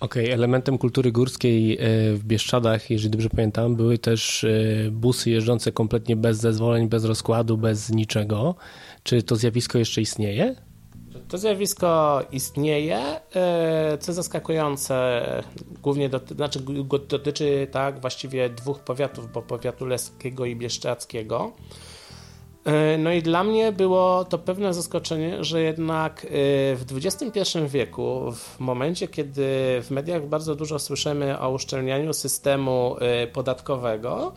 Okej, 0.00 0.24
okay, 0.24 0.34
elementem 0.34 0.78
kultury 0.78 1.12
górskiej 1.12 1.74
e, 1.74 1.78
w 2.14 2.24
Bieszczadach, 2.24 2.90
jeżeli 2.90 3.10
dobrze 3.10 3.28
pamiętam, 3.30 3.76
były 3.76 3.98
też 3.98 4.44
e, 4.44 4.90
busy 4.90 5.30
jeżdżące 5.30 5.72
kompletnie 5.72 6.16
bez 6.16 6.38
zezwoleń, 6.38 6.88
bez 6.88 7.04
rozkładu, 7.04 7.56
bez 7.58 7.90
niczego. 7.90 8.54
Czy 9.02 9.22
to 9.22 9.36
zjawisko 9.36 9.78
jeszcze 9.78 10.00
istnieje? 10.00 10.65
To 11.28 11.38
zjawisko 11.38 12.22
istnieje, 12.32 12.98
e, 13.34 13.98
co 13.98 14.12
zaskakujące, 14.12 15.22
głównie 15.82 16.08
doty, 16.08 16.34
znaczy, 16.34 16.60
dotyczy 17.08 17.68
tak 17.70 18.00
właściwie 18.00 18.50
dwóch 18.50 18.78
powiatów, 18.78 19.32
bo 19.32 19.42
powiatu 19.42 19.86
leskiego 19.86 20.44
i 20.44 20.56
bieszczadzkiego. 20.56 21.52
E, 22.64 22.98
no 22.98 23.12
i 23.12 23.22
dla 23.22 23.44
mnie 23.44 23.72
było 23.72 24.24
to 24.24 24.38
pewne 24.38 24.74
zaskoczenie, 24.74 25.44
że 25.44 25.62
jednak 25.62 26.24
e, 26.24 26.28
w 26.76 26.84
XXI 26.92 27.40
wieku, 27.68 28.32
w 28.32 28.60
momencie, 28.60 29.08
kiedy 29.08 29.46
w 29.82 29.90
mediach 29.90 30.26
bardzo 30.26 30.54
dużo 30.54 30.78
słyszymy 30.78 31.40
o 31.40 31.50
uszczelnianiu 31.50 32.12
systemu 32.12 32.96
podatkowego, 33.32 34.32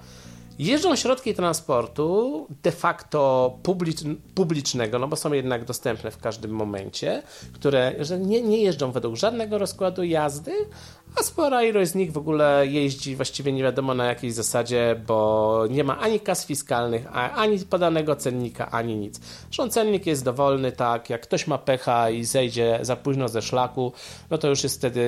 Jeżdżą 0.59 0.95
środki 0.95 1.33
transportu 1.33 2.47
de 2.63 2.71
facto 2.71 3.53
publicznego, 4.35 4.99
no 4.99 5.07
bo 5.07 5.15
są 5.15 5.33
jednak 5.33 5.65
dostępne 5.65 6.11
w 6.11 6.17
każdym 6.17 6.51
momencie, 6.51 7.23
które 7.53 7.95
nie, 8.19 8.41
nie 8.41 8.57
jeżdżą 8.57 8.91
według 8.91 9.15
żadnego 9.15 9.57
rozkładu 9.57 10.03
jazdy, 10.03 10.51
a 11.19 11.23
spora 11.23 11.63
ilość 11.63 11.91
z 11.91 11.95
nich 11.95 12.11
w 12.11 12.17
ogóle 12.17 12.67
jeździ 12.67 13.15
właściwie 13.15 13.51
nie 13.51 13.63
wiadomo 13.63 13.93
na 13.93 14.05
jakiej 14.05 14.31
zasadzie, 14.31 15.01
bo 15.07 15.63
nie 15.69 15.83
ma 15.83 15.99
ani 15.99 16.19
kas 16.19 16.45
fiskalnych, 16.45 17.07
ani 17.13 17.59
podanego 17.59 18.15
cennika, 18.15 18.71
ani 18.71 18.95
nic. 18.95 19.19
Zresztą 19.43 19.69
cennik 19.69 20.05
jest 20.05 20.23
dowolny, 20.23 20.71
tak, 20.71 21.09
jak 21.09 21.21
ktoś 21.21 21.47
ma 21.47 21.57
pecha 21.57 22.09
i 22.09 22.23
zejdzie 22.23 22.79
za 22.81 22.95
późno 22.95 23.29
ze 23.29 23.41
szlaku, 23.41 23.93
no 24.29 24.38
to 24.38 24.47
już 24.47 24.63
jest 24.63 24.77
wtedy 24.77 25.03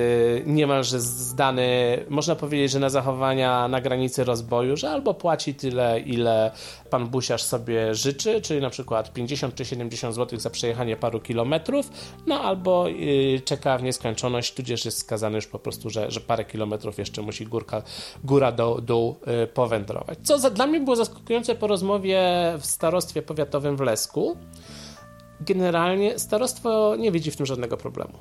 niemalże 0.46 1.00
zdany, 1.00 1.98
można 2.08 2.34
powiedzieć, 2.34 2.70
że 2.70 2.80
na 2.80 2.90
zachowania 2.90 3.68
na 3.68 3.80
granicy 3.80 4.24
rozboju, 4.24 4.76
że 4.76 4.90
albo 4.90 5.14
płaci 5.14 5.54
tyle, 5.54 6.00
ile 6.00 6.50
pan 6.90 7.08
busiarz 7.08 7.42
sobie 7.42 7.94
życzy, 7.94 8.40
czyli 8.40 8.60
na 8.60 8.70
przykład 8.70 9.12
50 9.12 9.54
czy 9.54 9.64
70 9.64 10.14
zł 10.14 10.38
za 10.38 10.50
przejechanie 10.50 10.96
paru 10.96 11.20
kilometrów, 11.20 11.90
no 12.26 12.40
albo 12.40 12.88
yy, 12.88 13.40
czeka 13.40 13.78
w 13.78 13.82
nieskończoność, 13.82 14.54
tudzież 14.54 14.84
jest 14.84 14.98
skazany 14.98 15.36
już 15.36 15.46
po 15.46 15.58
prostu 15.58 15.90
że, 15.90 16.01
że 16.10 16.20
parę 16.20 16.44
kilometrów 16.44 16.98
jeszcze 16.98 17.22
musi 17.22 17.46
górka, 17.46 17.82
góra 18.24 18.52
do 18.52 18.80
dół 18.82 19.16
y, 19.44 19.46
powędrować. 19.46 20.18
Co 20.22 20.38
za, 20.38 20.50
dla 20.50 20.66
mnie 20.66 20.80
było 20.80 20.96
zaskakujące 20.96 21.54
po 21.54 21.66
rozmowie 21.66 22.22
w 22.60 22.66
starostwie 22.66 23.22
powiatowym 23.22 23.76
w 23.76 23.80
Lesku. 23.80 24.36
Generalnie 25.40 26.18
starostwo 26.18 26.96
nie 26.96 27.12
widzi 27.12 27.30
w 27.30 27.36
tym 27.36 27.46
żadnego 27.46 27.76
problemu. 27.76 28.12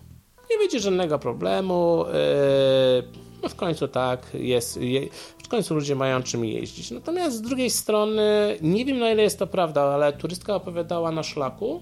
Nie 0.52 0.58
widzi 0.58 0.80
żadnego 0.80 1.20
problemu. 1.20 2.06
Yy, 2.08 3.04
no 3.44 3.50
w 3.50 3.56
końcu 3.56 3.88
tak, 3.88 4.28
jest, 4.34 4.78
je, 4.82 5.08
w 5.44 5.48
końcu 5.48 5.76
ludzie 5.76 5.96
mają 5.96 6.24
czym 6.24 6.46
jeździć. 6.46 6.92
Natomiast 6.92 7.38
z 7.38 7.42
drugiej 7.42 7.70
strony, 7.70 8.58
nie 8.62 8.86
wiem 8.86 9.00
na 9.00 9.12
ile 9.12 9.24
jest 9.24 9.40
to 9.40 9.48
prawda, 9.48 9.82
ale 9.82 10.14
turystka 10.14 10.56
opowiadała 10.56 11.12
na 11.12 11.24
szlaku, 11.24 11.82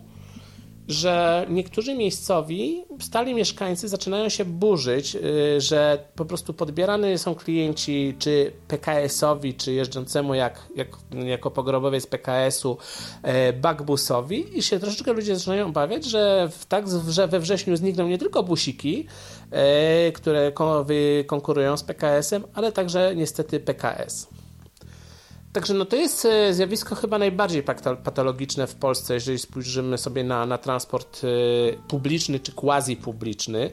że 0.90 1.46
niektórzy 1.50 1.96
miejscowi, 1.96 2.84
stali 3.00 3.34
mieszkańcy 3.34 3.88
zaczynają 3.88 4.30
się 4.30 4.46
burzyć, 4.46 5.16
y, 5.16 5.62
że 5.62 6.04
po 6.16 6.26
prostu 6.26 6.54
podbierane 6.54 7.18
są 7.18 7.36
klienci 7.36 8.16
czy 8.20 8.52
PKS-owi, 8.68 9.54
czy 9.54 9.74
jeżdżącemu 9.74 10.34
jak, 10.34 10.68
jak, 10.76 10.88
jako 11.26 11.52
pogrobowiec 11.52 12.08
PKS-u 12.08 12.78
e, 13.24 13.54
bagbusowi 13.54 14.58
i 14.58 14.64
się 14.64 14.80
troszeczkę 14.80 15.14
ludzie 15.14 15.36
zaczynają 15.36 15.68
obawiać, 15.68 16.06
że, 16.06 16.50
w, 16.52 16.66
tak, 16.66 16.86
że 17.10 17.28
we 17.28 17.40
wrześniu 17.40 17.76
znikną 17.76 18.08
nie 18.08 18.18
tylko 18.18 18.44
busiki, 18.44 19.08
e, 19.52 20.12
które 20.12 20.52
konkurują 21.28 21.78
z 21.78 21.84
PKS-em, 21.84 22.44
ale 22.54 22.72
także 22.72 23.16
niestety 23.16 23.60
PKS. 23.60 24.39
Także 25.54 25.74
no 25.74 25.86
to 25.86 25.96
jest 25.96 26.28
zjawisko 26.52 26.96
chyba 26.96 27.18
najbardziej 27.18 27.64
patologiczne 28.04 28.68
w 28.68 28.76
Polsce, 28.76 29.14
jeżeli 29.14 29.40
spojrzymy 29.40 29.98
sobie 29.98 30.24
na, 30.24 30.46
na 30.46 30.58
transport 30.58 31.22
publiczny 31.88 32.40
czy 32.40 32.52
quasi 32.52 32.96
publiczny. 32.96 33.72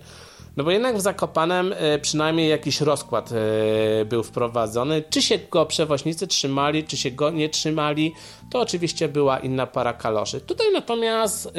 No 0.57 0.65
bo 0.65 0.71
jednak 0.71 0.97
w 0.97 1.01
Zakopanem 1.01 1.75
e, 1.77 1.99
przynajmniej 1.99 2.51
jakiś 2.51 2.81
rozkład 2.81 3.31
e, 3.33 4.05
był 4.05 4.23
wprowadzony. 4.23 5.03
Czy 5.11 5.23
się 5.23 5.39
go 5.51 5.67
przewoźnicy 5.67 6.27
trzymali, 6.27 6.85
czy 6.85 6.97
się 6.97 7.11
go 7.11 7.31
nie 7.31 7.49
trzymali, 7.49 8.15
to 8.51 8.61
oczywiście 8.61 9.09
była 9.09 9.39
inna 9.39 9.67
para 9.67 9.93
kaloszy. 9.93 10.41
Tutaj 10.41 10.67
natomiast 10.73 11.47
e, 11.47 11.51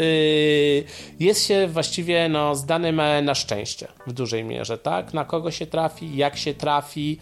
jest 1.20 1.48
się 1.48 1.68
właściwie 1.68 2.30
no, 2.30 2.56
zdany 2.56 2.92
na 3.22 3.36
szczęście 3.36 3.88
w 4.08 4.14
dużej 4.14 4.44
mierze, 4.44 4.78
tak? 4.78 5.14
Na 5.14 5.26
kogo 5.26 5.52
się 5.52 5.66
trafi, 5.66 6.18
jak 6.18 6.38
się 6.38 6.54
trafi. 6.54 7.20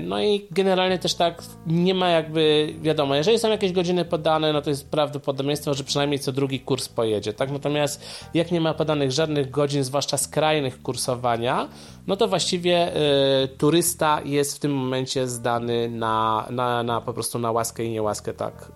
No 0.00 0.22
i 0.22 0.46
generalnie 0.50 0.98
też 0.98 1.14
tak 1.14 1.42
nie 1.66 1.94
ma 1.94 2.08
jakby, 2.08 2.74
wiadomo, 2.82 3.14
jeżeli 3.14 3.38
są 3.38 3.50
jakieś 3.50 3.72
godziny 3.72 4.04
podane, 4.04 4.52
no 4.52 4.62
to 4.62 4.70
jest 4.70 4.90
prawdopodobieństwo, 4.90 5.74
że 5.74 5.84
przynajmniej 5.84 6.18
co 6.18 6.32
drugi 6.32 6.60
kurs 6.60 6.88
pojedzie, 6.88 7.32
tak? 7.32 7.50
Natomiast 7.50 8.06
jak 8.34 8.52
nie 8.52 8.60
ma 8.60 8.74
podanych 8.74 9.12
żadnych 9.12 9.50
godzin, 9.50 9.84
zwłaszcza 9.84 10.16
skrajnych 10.18 10.75
kursowania, 10.82 11.68
no 12.06 12.16
to 12.16 12.28
właściwie 12.28 12.96
y, 13.44 13.48
turysta 13.48 14.20
jest 14.24 14.56
w 14.56 14.58
tym 14.58 14.74
momencie 14.74 15.28
zdany 15.28 15.88
na, 15.90 16.46
na, 16.50 16.82
na 16.82 17.00
po 17.00 17.12
prostu 17.12 17.38
na 17.38 17.52
łaskę 17.52 17.84
i 17.84 17.90
niełaskę 17.90 18.34
tak 18.34 18.72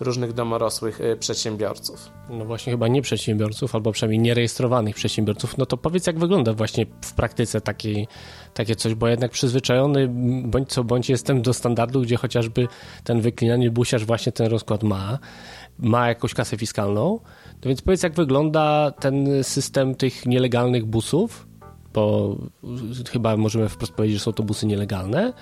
różnych 0.00 0.32
domorosłych 0.32 1.00
y, 1.00 1.16
przedsiębiorców. 1.16 2.10
No 2.30 2.44
właśnie 2.44 2.72
chyba 2.72 2.88
nie 2.88 3.02
przedsiębiorców, 3.02 3.74
albo 3.74 3.92
przynajmniej 3.92 4.20
nierejestrowanych 4.20 4.94
przedsiębiorców. 4.94 5.58
No 5.58 5.66
to 5.66 5.76
powiedz 5.76 6.06
jak 6.06 6.18
wygląda 6.18 6.52
właśnie 6.52 6.86
w 7.04 7.12
praktyce 7.12 7.60
taki, 7.60 8.08
takie 8.54 8.76
coś, 8.76 8.94
bo 8.94 9.08
jednak 9.08 9.30
przyzwyczajony 9.30 10.08
bądź 10.44 10.68
co 10.68 10.84
bądź 10.84 11.10
jestem 11.10 11.42
do 11.42 11.52
standardu, 11.52 12.02
gdzie 12.02 12.16
chociażby 12.16 12.68
ten 13.04 13.20
wyklinany 13.20 13.70
busiarz 13.70 14.04
właśnie 14.04 14.32
ten 14.32 14.46
rozkład 14.46 14.82
ma, 14.82 15.18
ma 15.78 16.08
jakąś 16.08 16.34
kasę 16.34 16.56
fiskalną. 16.56 17.20
No 17.64 17.68
więc 17.68 17.82
powiedz 17.82 18.02
jak 18.02 18.14
wygląda 18.14 18.90
ten 18.90 19.44
system 19.44 19.94
tych 19.94 20.26
nielegalnych 20.26 20.86
busów, 20.86 21.46
bo 21.94 22.36
chyba 23.10 23.36
możemy 23.36 23.68
wprost 23.68 23.92
powiedzieć, 23.92 24.18
że 24.18 24.24
są 24.24 24.32
to 24.32 24.42
busy 24.42 24.66
nielegalne. 24.66 25.32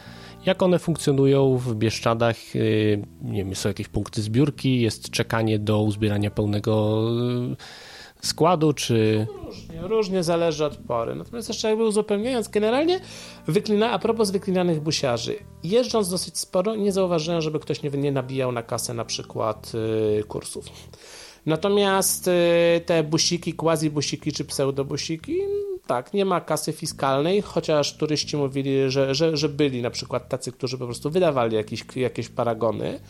Jak 0.46 0.62
one 0.62 0.78
funkcjonują 0.78 1.56
w 1.56 1.74
Bieszczadach? 1.74 2.36
Y, 2.56 3.02
nie 3.22 3.44
wiem, 3.44 3.54
są 3.54 3.68
jakieś 3.68 3.88
punkty 3.88 4.22
zbiórki, 4.22 4.80
jest 4.80 5.10
czekanie 5.10 5.58
do 5.58 5.82
uzbierania 5.82 6.30
pełnego 6.30 7.02
y, 8.22 8.26
składu, 8.26 8.72
czy... 8.72 9.26
Różnie, 9.44 9.80
różnie 9.82 10.22
zależy 10.22 10.64
od 10.64 10.76
pory. 10.76 11.14
Natomiast 11.14 11.48
jeszcze 11.48 11.68
jakby 11.68 11.84
uzupełniając, 11.84 12.48
generalnie 12.48 13.00
wyklina, 13.46 13.90
a 13.90 13.98
propos 13.98 14.30
wyklinanych 14.30 14.80
busiarzy, 14.80 15.34
jeżdżąc 15.64 16.10
dosyć 16.10 16.38
sporo, 16.38 16.76
nie 16.76 16.92
zauważyłem, 16.92 17.40
żeby 17.40 17.60
ktoś 17.60 17.82
nie, 17.82 17.90
nie 17.90 18.12
nabijał 18.12 18.52
na 18.52 18.62
kasę 18.62 18.94
na 18.94 19.04
przykład 19.04 19.72
yy, 20.16 20.24
kursów. 20.24 20.66
Natomiast 21.46 22.26
yy, 22.26 22.80
te 22.80 23.02
busiki, 23.02 23.54
quasi-busiki 23.54 24.32
czy 24.32 24.44
pseudobusiki, 24.44 25.40
tak, 25.86 26.14
nie 26.14 26.24
ma 26.24 26.40
kasy 26.40 26.72
fiskalnej, 26.72 27.42
chociaż 27.42 27.96
turyści 27.96 28.36
mówili, 28.36 28.90
że, 28.90 29.14
że, 29.14 29.36
że 29.36 29.48
byli 29.48 29.82
na 29.82 29.90
przykład 29.90 30.28
tacy, 30.28 30.52
którzy 30.52 30.78
po 30.78 30.84
prostu 30.84 31.10
wydawali 31.10 31.56
jakieś, 31.56 31.84
jakieś 31.96 32.28
paragony, 32.28 33.00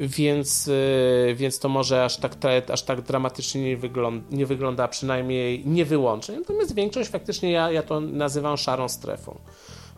więc, 0.00 0.68
y, 0.68 1.34
więc 1.36 1.58
to 1.58 1.68
może 1.68 2.04
aż 2.04 2.16
tak, 2.16 2.32
aż 2.72 2.82
tak 2.82 3.02
dramatycznie 3.02 3.62
nie 3.62 3.76
wygląda, 3.76 4.36
nie 4.36 4.46
wygląda, 4.46 4.88
przynajmniej 4.88 5.62
nie 5.66 5.84
wyłącznie. 5.84 6.38
Natomiast 6.38 6.74
większość 6.74 7.10
faktycznie 7.10 7.50
ja, 7.50 7.72
ja 7.72 7.82
to 7.82 8.00
nazywam 8.00 8.56
szarą 8.56 8.88
strefą 8.88 9.38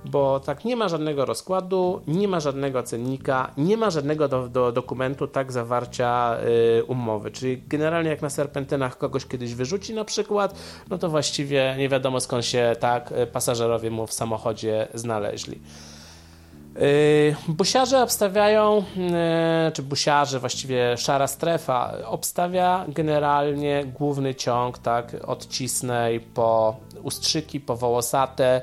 bo 0.04 0.40
tak 0.40 0.64
nie 0.64 0.76
ma 0.76 0.88
żadnego 0.88 1.24
rozkładu, 1.24 2.02
nie 2.06 2.28
ma 2.28 2.40
żadnego 2.40 2.82
cennika, 2.82 3.50
nie 3.56 3.76
ma 3.76 3.90
żadnego 3.90 4.28
do, 4.28 4.48
do 4.48 4.72
dokumentu 4.72 5.26
tak 5.26 5.52
zawarcia 5.52 6.36
y, 6.78 6.84
umowy. 6.84 7.30
Czyli 7.30 7.62
generalnie 7.68 8.10
jak 8.10 8.22
na 8.22 8.30
serpentynach 8.30 8.98
kogoś 8.98 9.26
kiedyś 9.26 9.54
wyrzuci 9.54 9.94
na 9.94 10.04
przykład, 10.04 10.54
no 10.90 10.98
to 10.98 11.08
właściwie 11.08 11.74
nie 11.78 11.88
wiadomo 11.88 12.20
skąd 12.20 12.44
się 12.44 12.72
tak 12.80 13.12
y, 13.12 13.26
pasażerowie 13.26 13.90
mu 13.90 14.06
w 14.06 14.12
samochodzie 14.12 14.88
znaleźli. 14.94 15.60
Yy, 16.74 17.36
busiarze 17.48 18.02
obstawiają, 18.02 18.84
yy, 18.96 19.72
czy 19.72 19.82
busiarze, 19.82 20.40
właściwie 20.40 20.96
szara 20.96 21.26
strefa, 21.26 21.92
obstawia 22.06 22.84
generalnie 22.88 23.84
główny 23.84 24.34
ciąg, 24.34 24.78
tak, 24.78 25.16
od 25.26 25.48
Cisnej 25.48 26.20
po 26.20 26.76
Ustrzyki, 27.02 27.60
po 27.60 27.76
Wołosate, 27.76 28.62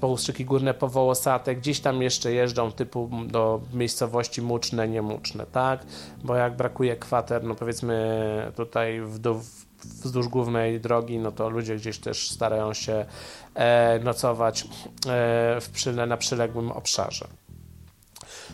połustrzyki 0.00 0.44
górne 0.44 0.74
powołosate, 0.74 1.56
gdzieś 1.56 1.80
tam 1.80 2.02
jeszcze 2.02 2.32
jeżdżą 2.32 2.72
typu 2.72 3.10
do 3.26 3.60
miejscowości 3.72 4.42
muczne, 4.42 4.88
niemuczne, 4.88 5.46
tak? 5.46 5.86
Bo 6.24 6.36
jak 6.36 6.56
brakuje 6.56 6.96
kwater, 6.96 7.44
no 7.44 7.54
powiedzmy 7.54 8.52
tutaj 8.56 9.00
w, 9.00 9.18
wzdłuż 9.84 10.28
głównej 10.28 10.80
drogi, 10.80 11.18
no 11.18 11.32
to 11.32 11.48
ludzie 11.48 11.76
gdzieś 11.76 11.98
też 11.98 12.30
starają 12.30 12.74
się 12.74 13.06
e, 13.54 13.98
nocować 13.98 14.62
e, 14.62 14.66
w 15.60 15.70
na 16.06 16.16
przyległym 16.16 16.72
obszarze. 16.72 17.26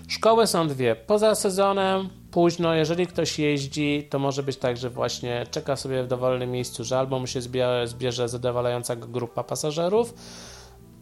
Szkoły 0.09 0.47
są 0.47 0.69
dwie. 0.69 0.97
Poza 0.97 1.35
sezonem, 1.35 2.09
późno, 2.31 2.75
jeżeli 2.75 3.07
ktoś 3.07 3.39
jeździ, 3.39 4.07
to 4.11 4.19
może 4.19 4.43
być 4.43 4.57
tak, 4.57 4.77
że 4.77 4.91
właśnie 4.91 5.47
czeka 5.51 5.77
sobie 5.77 6.03
w 6.03 6.07
dowolnym 6.07 6.51
miejscu, 6.51 6.85
że 6.85 6.99
albo 6.99 7.19
mu 7.19 7.27
się 7.27 7.41
zbierze, 7.41 7.89
zbierze 7.89 8.29
zadowalająca 8.29 8.97
grupa 8.97 9.45
pasażerów, 9.45 10.15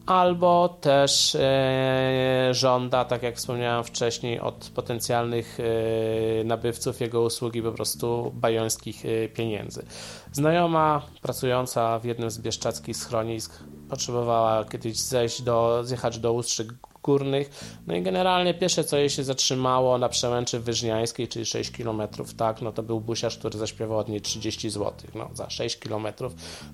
albo 0.09 0.69
też 0.81 1.35
e, 1.35 2.49
żąda, 2.53 3.05
tak 3.05 3.23
jak 3.23 3.37
wspomniałem 3.37 3.85
wcześniej, 3.85 4.41
od 4.41 4.71
potencjalnych 4.75 5.59
e, 5.61 6.45
nabywców 6.45 7.01
jego 7.01 7.23
usługi 7.23 7.63
po 7.63 7.73
prostu 7.73 8.33
bajońskich 8.35 9.05
e, 9.07 9.29
pieniędzy. 9.29 9.87
Znajoma 10.33 11.03
pracująca 11.23 11.99
w 11.99 12.05
jednym 12.05 12.31
z 12.31 12.39
bieszczadzkich 12.39 12.97
schronisk 12.97 13.65
potrzebowała 13.91 14.65
kiedyś 14.65 14.99
zejść 14.99 15.43
do, 15.43 15.85
zjechać 15.85 16.19
do 16.19 16.33
Ustrzyk 16.33 16.73
No 17.87 17.95
i 17.95 18.03
generalnie 18.03 18.55
pierwsze, 18.55 18.85
co 18.85 18.97
jej 18.97 19.11
się 19.11 19.25
zatrzymało 19.25 19.99
na 19.99 20.09
przełęczy 20.09 20.61
wyżniańskiej, 20.61 21.29
czyli 21.29 21.47
6 21.47 21.71
km, 21.71 22.03
tak, 22.37 22.63
no 22.63 22.73
to 22.73 22.83
był 22.83 23.01
busiarz, 23.01 23.39
który 23.39 23.59
zaśpiewał 23.59 23.99
od 23.99 24.09
niej 24.09 24.21
30 24.21 24.71
zł, 24.71 24.93
no 25.15 25.31
za 25.35 25.51
6 25.51 25.77
km. 25.77 26.07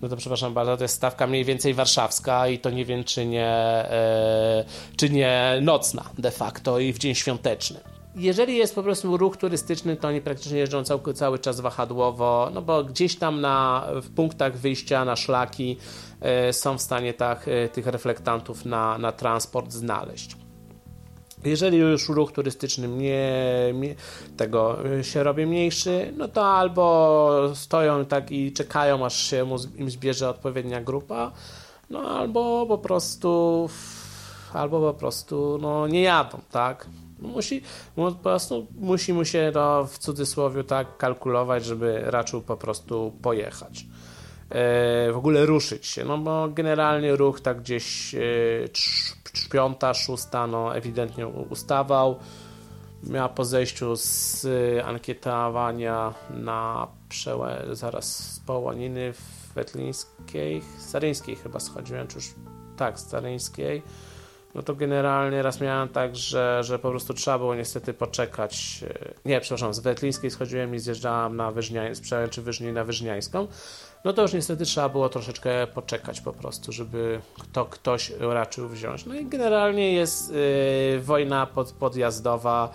No 0.02 0.08
to 0.08 0.16
przepraszam 0.16 0.54
bardzo, 0.54 0.76
to 0.76 0.84
jest 0.84 0.94
stawka 0.94 1.26
mniej 1.26 1.44
więcej 1.44 1.74
warszawska 1.74 2.48
i 2.48 2.58
to 2.58 2.70
nie 2.70 2.84
wiem, 2.84 3.04
czy 3.04 3.26
nie, 3.26 3.46
e, 3.46 4.64
czy 4.96 5.10
nie 5.10 5.58
nocna 5.62 6.10
de 6.18 6.30
facto 6.30 6.78
i 6.78 6.92
w 6.92 6.98
dzień 6.98 7.14
świąteczny 7.14 7.93
jeżeli 8.16 8.56
jest 8.56 8.74
po 8.74 8.82
prostu 8.82 9.16
ruch 9.16 9.36
turystyczny, 9.36 9.96
to 9.96 10.08
oni 10.08 10.20
praktycznie 10.20 10.58
jeżdżą 10.58 10.84
cały, 10.84 11.14
cały 11.14 11.38
czas 11.38 11.60
wahadłowo, 11.60 12.50
no 12.54 12.62
bo 12.62 12.84
gdzieś 12.84 13.16
tam 13.16 13.40
na, 13.40 13.86
w 14.02 14.10
punktach 14.10 14.56
wyjścia 14.56 15.04
na 15.04 15.16
szlaki 15.16 15.76
e, 16.20 16.52
są 16.52 16.78
w 16.78 16.82
stanie 16.82 17.14
tak, 17.14 17.48
e, 17.48 17.68
tych 17.68 17.86
reflektantów 17.86 18.64
na, 18.64 18.98
na 18.98 19.12
transport 19.12 19.72
znaleźć. 19.72 20.36
Jeżeli 21.44 21.78
już 21.78 22.08
ruch 22.08 22.32
turystyczny 22.32 22.88
mnie, 22.88 23.32
mnie, 23.74 23.94
tego 24.36 24.78
e, 24.98 25.04
się 25.04 25.22
robi 25.22 25.46
mniejszy, 25.46 26.12
no 26.16 26.28
to 26.28 26.46
albo 26.46 27.50
stoją 27.54 28.04
tak 28.04 28.30
i 28.30 28.52
czekają, 28.52 29.06
aż 29.06 29.16
się 29.16 29.46
im 29.76 29.90
zbierze 29.90 30.28
odpowiednia 30.28 30.80
grupa, 30.80 31.32
no 31.90 32.00
albo 32.00 32.66
po 32.66 32.78
prostu 32.78 33.68
albo 34.52 34.80
po 34.80 34.98
prostu 34.98 35.58
no, 35.60 35.86
nie 35.88 36.02
jadą, 36.02 36.38
tak? 36.50 36.86
Musi, 37.18 37.62
po 37.96 38.12
prostu 38.12 38.66
musi 38.78 39.12
mu 39.12 39.24
się 39.24 39.50
to 39.54 39.86
w 39.86 39.98
cudzysłowie 39.98 40.64
tak 40.64 40.96
kalkulować, 40.96 41.64
żeby 41.64 42.00
raczył 42.04 42.42
po 42.42 42.56
prostu 42.56 43.12
pojechać. 43.22 43.86
E, 44.50 45.12
w 45.12 45.16
ogóle 45.16 45.46
ruszyć 45.46 45.86
się, 45.86 46.04
no 46.04 46.18
bo 46.18 46.48
generalnie 46.48 47.16
ruch 47.16 47.40
tak 47.40 47.60
gdzieś 47.60 48.14
e, 48.14 48.18
piąta, 49.50 49.94
szósta, 49.94 50.46
no 50.46 50.76
ewidentnie 50.76 51.26
ustawał. 51.26 52.18
Miała 53.02 53.28
po 53.28 53.44
zejściu 53.44 53.96
z 53.96 54.46
ankietowania 54.84 56.14
na 56.30 56.88
przełę, 57.08 57.64
zaraz 57.72 58.32
z 58.32 58.40
Połoniny 58.40 59.12
w 59.12 59.54
Wetlińskiej, 59.54 60.62
Staryńskiej 60.78 61.36
chyba 61.36 61.60
schodziłem, 61.60 62.06
czy 62.06 62.14
już 62.14 62.34
tak, 62.76 63.00
Staryńskiej 63.00 63.82
no 64.54 64.62
to 64.62 64.74
generalnie 64.74 65.42
raz 65.42 65.60
miałem 65.60 65.88
tak, 65.88 66.16
że, 66.16 66.60
że 66.64 66.78
po 66.78 66.90
prostu 66.90 67.14
trzeba 67.14 67.38
było 67.38 67.54
niestety 67.54 67.94
poczekać. 67.94 68.84
E, 68.90 69.14
nie, 69.24 69.40
przepraszam, 69.40 69.74
z 69.74 69.78
Wetlińskiej 69.78 70.30
schodziłem 70.30 70.74
i 70.74 70.78
zjeżdżałem 70.78 71.36
na 71.36 71.50
Wyżniań, 71.50 71.94
z 71.94 72.30
czy 72.30 72.42
Wyżni 72.42 72.72
na 72.72 72.84
Wyżniańską. 72.84 73.46
No 74.04 74.12
to 74.12 74.22
już 74.22 74.32
niestety 74.32 74.64
trzeba 74.64 74.88
było 74.88 75.08
troszeczkę 75.08 75.66
poczekać 75.66 76.20
po 76.20 76.32
prostu, 76.32 76.72
żeby 76.72 77.20
to 77.52 77.64
ktoś 77.64 78.12
raczył 78.20 78.68
wziąć. 78.68 79.06
No 79.06 79.14
i 79.14 79.26
generalnie 79.26 79.92
jest 79.92 80.32
yy, 80.32 81.00
wojna 81.00 81.46
pod, 81.46 81.72
podjazdowa 81.72 82.72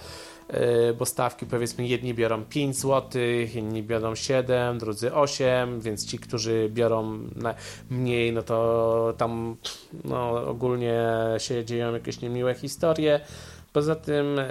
bo 0.98 1.06
stawki 1.06 1.46
powiedzmy 1.46 1.88
jedni 1.88 2.14
biorą 2.14 2.46
5 2.46 2.76
zł, 2.76 3.22
inni 3.56 3.84
biorą 3.84 4.16
7, 4.16 4.78
drudzy 4.78 5.14
8, 5.14 5.82
więc 5.82 6.06
ci, 6.06 6.20
którzy 6.20 6.70
biorą 6.70 7.20
mniej, 7.90 8.34
no 8.34 8.42
to 8.42 9.14
tam 9.18 9.58
no, 10.04 10.48
ogólnie 10.48 11.04
się 11.38 11.66
dzieją 11.66 11.94
jakieś 11.94 12.22
niemiłe 12.22 12.56
historie. 12.56 13.20
Poza 13.74 13.96
tym 13.96 14.40
e, 14.40 14.46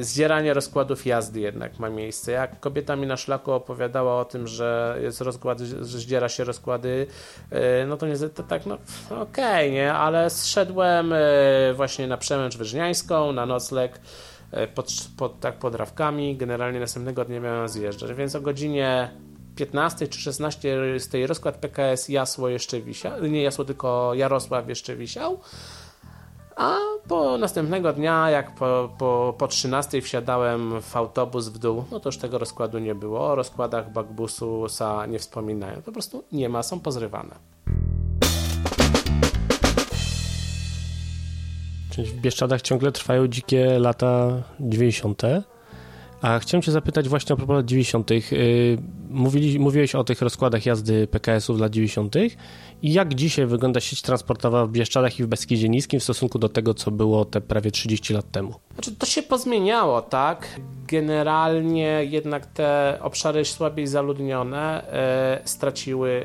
zdzieranie 0.00 0.54
rozkładów 0.54 1.06
jazdy 1.06 1.40
jednak 1.40 1.78
ma 1.78 1.90
miejsce. 1.90 2.32
Jak 2.32 2.60
kobieta 2.60 2.96
mi 2.96 3.06
na 3.06 3.16
szlaku 3.16 3.52
opowiadała 3.52 4.20
o 4.20 4.24
tym, 4.24 4.46
że 4.46 4.98
jest 5.02 5.20
rozkład, 5.20 5.60
że 5.60 5.84
zdziera 5.84 6.28
się 6.28 6.44
rozkłady, 6.44 7.06
e, 7.50 7.86
no 7.86 7.96
to 7.96 8.06
nie 8.06 8.16
to 8.16 8.42
tak, 8.42 8.66
no 8.66 8.78
okej, 9.10 9.22
okay, 9.22 9.70
nie, 9.70 9.92
ale 9.92 10.30
zszedłem 10.30 11.12
e, 11.12 11.18
właśnie 11.74 12.06
na 12.06 12.16
Przemęcz 12.16 12.56
Wyżniańską, 12.56 13.32
na 13.32 13.46
nocleg 13.46 13.92
e, 13.94 14.00
pod, 14.74 14.86
pod, 15.16 15.40
tak 15.40 15.58
pod 15.58 15.74
Rawkami. 15.74 16.36
Generalnie 16.36 16.80
następnego 16.80 17.24
dnia 17.24 17.40
miałem 17.40 17.68
zjeżdżać, 17.68 18.14
więc 18.14 18.34
o 18.34 18.40
godzinie 18.40 19.10
15 19.56 20.08
czy 20.08 20.20
16 20.20 21.00
z 21.00 21.08
tej 21.08 21.26
rozkład 21.26 21.56
PKS 21.56 22.08
Jasło 22.08 22.48
jeszcze 22.48 22.80
wisiał, 22.80 23.22
nie 23.22 23.42
Jasło, 23.42 23.64
tylko 23.64 24.14
Jarosław 24.14 24.68
jeszcze 24.68 24.96
wisiał. 24.96 25.40
A 26.56 26.76
po 27.08 27.38
następnego 27.38 27.92
dnia, 27.92 28.30
jak 28.30 28.54
po, 28.54 28.90
po, 28.98 29.34
po 29.38 29.48
13 29.48 30.02
wsiadałem 30.02 30.82
w 30.82 30.96
autobus 30.96 31.48
w 31.48 31.58
dół, 31.58 31.84
no 31.90 32.00
to 32.00 32.08
już 32.08 32.18
tego 32.18 32.38
rozkładu 32.38 32.78
nie 32.78 32.94
było. 32.94 33.26
O 33.26 33.34
rozkładach 33.34 33.92
Bagbususa 33.92 35.06
nie 35.06 35.18
wspominają. 35.18 35.82
Po 35.82 35.92
prostu 35.92 36.24
nie 36.32 36.48
ma, 36.48 36.62
są 36.62 36.80
pozrywane. 36.80 37.34
Czyli 41.96 42.08
w 42.08 42.20
Bieszczadach 42.20 42.62
ciągle 42.62 42.92
trwają 42.92 43.28
dzikie 43.28 43.78
lata 43.78 44.42
90. 44.60 45.22
A 46.22 46.38
chciałem 46.38 46.62
Cię 46.62 46.72
zapytać 46.72 47.08
właśnie 47.08 47.32
a 47.32 47.36
propos 47.36 47.56
lat 47.56 47.66
90. 47.66 48.10
Mówili, 49.10 49.58
mówiłeś 49.58 49.94
o 49.94 50.04
tych 50.04 50.22
rozkładach 50.22 50.66
jazdy 50.66 51.06
PKS-ów 51.06 51.60
lat 51.60 51.72
90. 51.72 52.14
I 52.82 52.92
jak 52.92 53.14
dzisiaj 53.14 53.46
wygląda 53.46 53.80
sieć 53.80 54.02
transportowa 54.02 54.66
w 54.66 54.70
Bieszczadach 54.70 55.18
i 55.18 55.24
w 55.24 55.26
Beskidzie 55.26 55.68
Niskim 55.68 56.00
w 56.00 56.02
stosunku 56.02 56.38
do 56.38 56.48
tego, 56.48 56.74
co 56.74 56.90
było 56.90 57.24
te 57.24 57.40
prawie 57.40 57.70
30 57.70 58.14
lat 58.14 58.30
temu? 58.30 58.54
Znaczy, 58.74 58.96
to 58.96 59.06
się 59.06 59.22
pozmieniało, 59.22 60.02
tak? 60.02 60.60
Generalnie 60.88 62.04
jednak 62.04 62.46
te 62.46 62.98
obszary 63.02 63.44
słabiej 63.44 63.86
zaludnione 63.86 64.92
e, 64.92 65.40
straciły, 65.44 66.22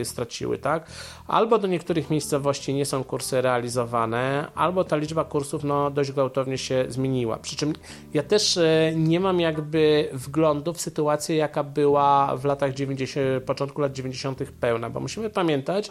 e, 0.00 0.04
straciły, 0.04 0.58
tak? 0.58 0.90
Albo 1.26 1.58
do 1.58 1.66
niektórych 1.66 2.10
miejscowości 2.10 2.74
nie 2.74 2.86
są 2.86 3.04
kursy 3.04 3.40
realizowane, 3.40 4.46
albo 4.54 4.84
ta 4.84 4.96
liczba 4.96 5.24
kursów 5.24 5.64
no, 5.64 5.90
dość 5.90 6.12
gwałtownie 6.12 6.58
się 6.58 6.84
zmieniła. 6.88 7.38
Przy 7.38 7.56
czym 7.56 7.72
ja 8.14 8.22
też 8.22 8.56
e, 8.56 8.92
nie 8.96 9.20
mam 9.20 9.40
jakby 9.40 10.08
wglądu 10.12 10.72
w 10.72 10.80
sytuację, 10.80 11.36
jaka 11.36 11.64
była 11.80 12.36
w 12.36 12.44
latach 12.44 12.74
90, 12.74 13.44
początku 13.46 13.80
lat 13.80 13.92
90. 13.92 14.38
pełna, 14.60 14.90
bo 14.90 15.00
musimy 15.00 15.30
pamiętać, 15.30 15.90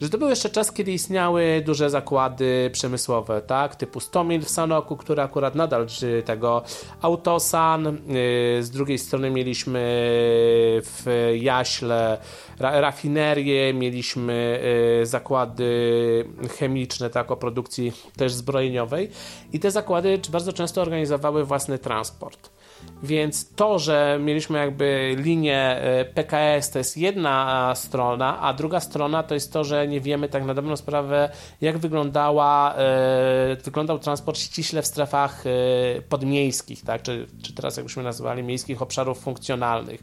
że 0.00 0.08
to 0.08 0.18
był 0.18 0.28
jeszcze 0.28 0.50
czas, 0.50 0.72
kiedy 0.72 0.92
istniały 0.92 1.62
duże 1.66 1.90
zakłady 1.90 2.70
przemysłowe, 2.72 3.42
tak? 3.42 3.76
Typu 3.76 4.00
Stomil 4.00 4.42
w 4.42 4.48
Sanoku, 4.48 4.96
który 4.96 5.22
akurat 5.22 5.54
nadal 5.54 5.86
tego 6.24 6.62
Autosan. 7.02 7.86
Y, 7.86 7.98
z 8.62 8.70
drugiej 8.70 8.98
strony 8.98 9.30
mieliśmy 9.30 9.80
w 10.82 11.30
Jaśle 11.40 12.18
rafinerię, 12.58 13.74
mieliśmy 13.74 14.60
y, 15.02 15.06
zakłady 15.06 15.70
chemiczne, 16.58 17.10
tak, 17.10 17.30
o 17.30 17.36
produkcji 17.36 17.92
też 18.16 18.32
zbrojeniowej 18.32 19.10
i 19.52 19.60
te 19.60 19.70
zakłady 19.70 20.20
bardzo 20.30 20.52
często 20.52 20.82
organizowały 20.82 21.44
własny 21.44 21.78
transport. 21.78 22.59
Więc 23.02 23.54
to, 23.54 23.78
że 23.78 24.18
mieliśmy 24.22 24.58
jakby 24.58 25.16
linię 25.18 25.58
e, 25.58 26.04
PKS, 26.04 26.70
to 26.70 26.78
jest 26.78 26.96
jedna 26.96 27.72
strona, 27.76 28.40
a 28.40 28.54
druga 28.54 28.80
strona 28.80 29.22
to 29.22 29.34
jest 29.34 29.52
to, 29.52 29.64
że 29.64 29.88
nie 29.88 30.00
wiemy 30.00 30.28
tak 30.28 30.44
na 30.44 30.54
dobrą 30.54 30.76
sprawę, 30.76 31.30
jak 31.60 31.78
wyglądała, 31.78 32.74
e, 32.74 33.56
wyglądał 33.64 33.98
transport 33.98 34.38
ściśle 34.38 34.82
w 34.82 34.86
strefach 34.86 35.44
e, 35.46 35.50
podmiejskich, 36.02 36.84
tak? 36.84 37.02
czy, 37.02 37.26
czy 37.42 37.54
teraz 37.54 37.76
jakbyśmy 37.76 38.02
nazywali 38.02 38.42
miejskich 38.42 38.82
obszarów 38.82 39.20
funkcjonalnych. 39.20 40.00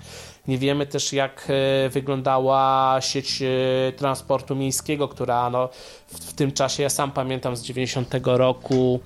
Nie 0.48 0.58
wiemy 0.58 0.86
też, 0.86 1.14
jak 1.14 1.48
wyglądała 1.90 2.96
sieć 3.02 3.44
transportu 3.98 4.56
miejskiego, 4.56 5.08
która 5.08 5.50
no, 5.50 5.70
w, 6.08 6.20
w 6.20 6.34
tym 6.34 6.52
czasie, 6.52 6.84
ja 6.84 6.90
sam 6.90 7.12
pamiętam 7.12 7.56
z 7.56 7.64
90 7.64 8.14
roku, 8.24 9.00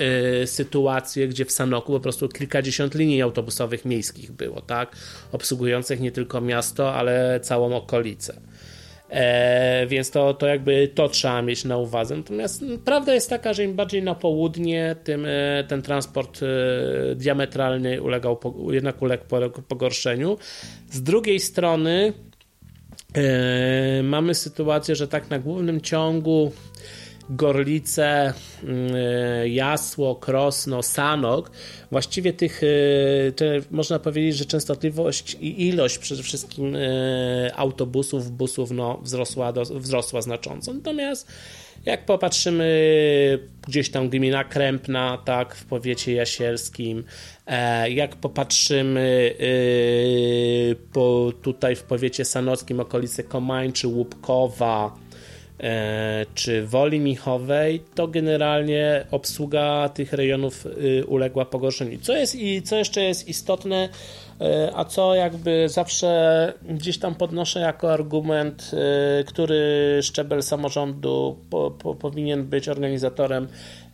Y, 0.00 0.46
sytuacje, 0.46 1.28
gdzie 1.28 1.44
w 1.44 1.52
Sanoku 1.52 1.92
po 1.92 2.00
prostu 2.00 2.28
kilkadziesiąt 2.28 2.94
linii 2.94 3.22
autobusowych 3.22 3.84
miejskich 3.84 4.32
było, 4.32 4.60
tak? 4.60 4.96
Obsługujących 5.32 6.00
nie 6.00 6.12
tylko 6.12 6.40
miasto, 6.40 6.94
ale 6.94 7.40
całą 7.42 7.76
okolicę. 7.76 8.40
E, 9.10 9.86
więc 9.86 10.10
to, 10.10 10.34
to 10.34 10.46
jakby 10.46 10.88
to 10.94 11.08
trzeba 11.08 11.42
mieć 11.42 11.64
na 11.64 11.76
uwadze. 11.76 12.16
Natomiast 12.16 12.64
prawda 12.84 13.14
jest 13.14 13.30
taka, 13.30 13.52
że 13.52 13.64
im 13.64 13.74
bardziej 13.74 14.02
na 14.02 14.14
południe, 14.14 14.96
tym 15.04 15.26
e, 15.26 15.64
ten 15.68 15.82
transport 15.82 16.40
e, 16.42 16.46
diametralny 17.14 18.02
ulegał, 18.02 18.40
jednak 18.70 19.02
uległ 19.02 19.24
pogorszeniu. 19.68 20.38
Z 20.90 21.02
drugiej 21.02 21.40
strony 21.40 22.12
e, 23.14 24.02
mamy 24.02 24.34
sytuację, 24.34 24.96
że 24.96 25.08
tak 25.08 25.30
na 25.30 25.38
głównym 25.38 25.80
ciągu 25.80 26.52
Gorlice, 27.30 28.32
mm, 28.62 28.94
e, 28.94 29.48
Jasło, 29.48 30.14
Krosno, 30.16 30.82
Sanok, 30.82 31.50
właściwie 31.90 32.32
tych, 32.32 32.62
e, 32.62 32.66
można 33.70 33.98
powiedzieć, 33.98 34.36
że 34.36 34.44
częstotliwość 34.44 35.36
i 35.40 35.68
ilość 35.68 35.98
przede 35.98 36.22
wszystkim 36.22 36.76
e, 36.76 37.56
autobusów, 37.56 38.30
busów 38.30 38.70
no, 38.70 38.98
wzrosła, 39.02 39.52
wzrosła 39.70 40.22
znacząco. 40.22 40.72
Natomiast 40.72 41.32
jak 41.84 42.06
popatrzymy 42.06 42.68
gdzieś 43.68 43.90
tam 43.90 44.08
gmina 44.08 44.44
Krępna, 44.44 45.18
tak, 45.24 45.54
w 45.54 45.64
powiecie 45.64 46.12
jasielskim, 46.12 47.04
jak 47.88 48.16
popatrzymy 48.16 49.34
po, 50.92 51.32
tutaj 51.42 51.76
w 51.76 51.82
powiecie 51.82 52.24
sanockim, 52.24 52.80
okolice 52.80 53.22
Komań 53.22 53.72
czy 53.72 53.88
Łupkowa, 53.88 54.96
E, 54.96 55.05
czy 56.34 56.66
Woli 56.66 57.00
Michowej, 57.00 57.82
to 57.94 58.08
generalnie 58.08 59.06
obsługa 59.10 59.88
tych 59.88 60.12
rejonów 60.12 60.66
y, 60.66 61.04
uległa 61.06 61.44
pogorszeniu. 61.44 61.98
Co 62.00 62.16
jest 62.16 62.34
i 62.34 62.62
co 62.62 62.76
jeszcze 62.76 63.02
jest 63.02 63.28
istotne, 63.28 63.88
e, 64.40 64.70
a 64.74 64.84
co 64.84 65.14
jakby 65.14 65.68
zawsze 65.68 66.52
gdzieś 66.68 66.98
tam 66.98 67.14
podnoszę 67.14 67.60
jako 67.60 67.92
argument, 67.92 68.70
e, 69.20 69.24
który 69.24 69.98
szczebel 70.02 70.42
samorządu 70.42 71.36
po, 71.50 71.70
po, 71.70 71.94
powinien 71.94 72.44
być 72.44 72.68
organizatorem 72.68 73.48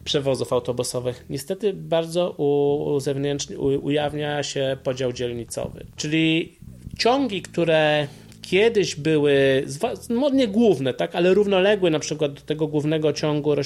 przewozów 0.05 0.53
autobusowych. 0.53 1.25
Niestety 1.31 1.72
bardzo 1.72 2.31
u, 2.31 3.01
zewnętrznie 3.01 3.59
ujawnia 3.59 4.42
się 4.42 4.77
podział 4.85 5.12
dzielnicowy, 5.12 5.87
czyli 5.96 6.57
ciągi, 6.98 7.42
które 7.42 8.07
kiedyś 8.42 8.96
były, 8.96 9.64
no 10.09 10.31
nie 10.31 10.48
główne, 10.48 10.94
tak, 10.94 11.14
ale 11.14 11.35
równoległe 11.35 11.90
na 11.90 11.98
przykład 11.98 12.33
do 12.33 12.40
tego 12.40 12.66
głównego 12.66 13.12
ciągu 13.12 13.52
e, 13.52 13.57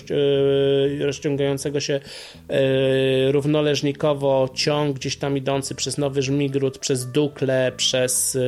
rozciągającego 1.01 1.81
się 1.81 2.01
e, 2.49 3.33
równoleżnikowo 3.33 4.49
ciąg 4.55 4.97
gdzieś 4.97 5.17
tam 5.17 5.37
idący 5.37 5.75
przez 5.75 5.99
Nowy 5.99 6.23
Żmigród, 6.23 6.79
przez 6.79 7.13
Dukle, 7.13 7.73
przez 7.77 8.39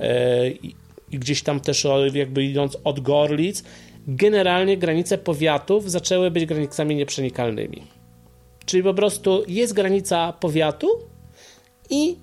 e, 0.00 0.50
i 1.12 1.18
gdzieś 1.18 1.42
tam 1.42 1.60
też 1.60 1.86
jakby 2.14 2.44
idąc 2.44 2.76
od 2.84 3.00
Gorlic, 3.00 3.64
generalnie 4.06 4.76
granice 4.76 5.18
powiatów 5.18 5.90
zaczęły 5.90 6.30
być 6.30 6.46
granicami 6.46 6.96
nieprzenikalnymi. 6.96 7.82
Czyli 8.66 8.82
po 8.82 8.94
prostu 8.94 9.44
jest 9.48 9.72
granica 9.72 10.32
powiatu 10.32 10.88
i 11.90 12.16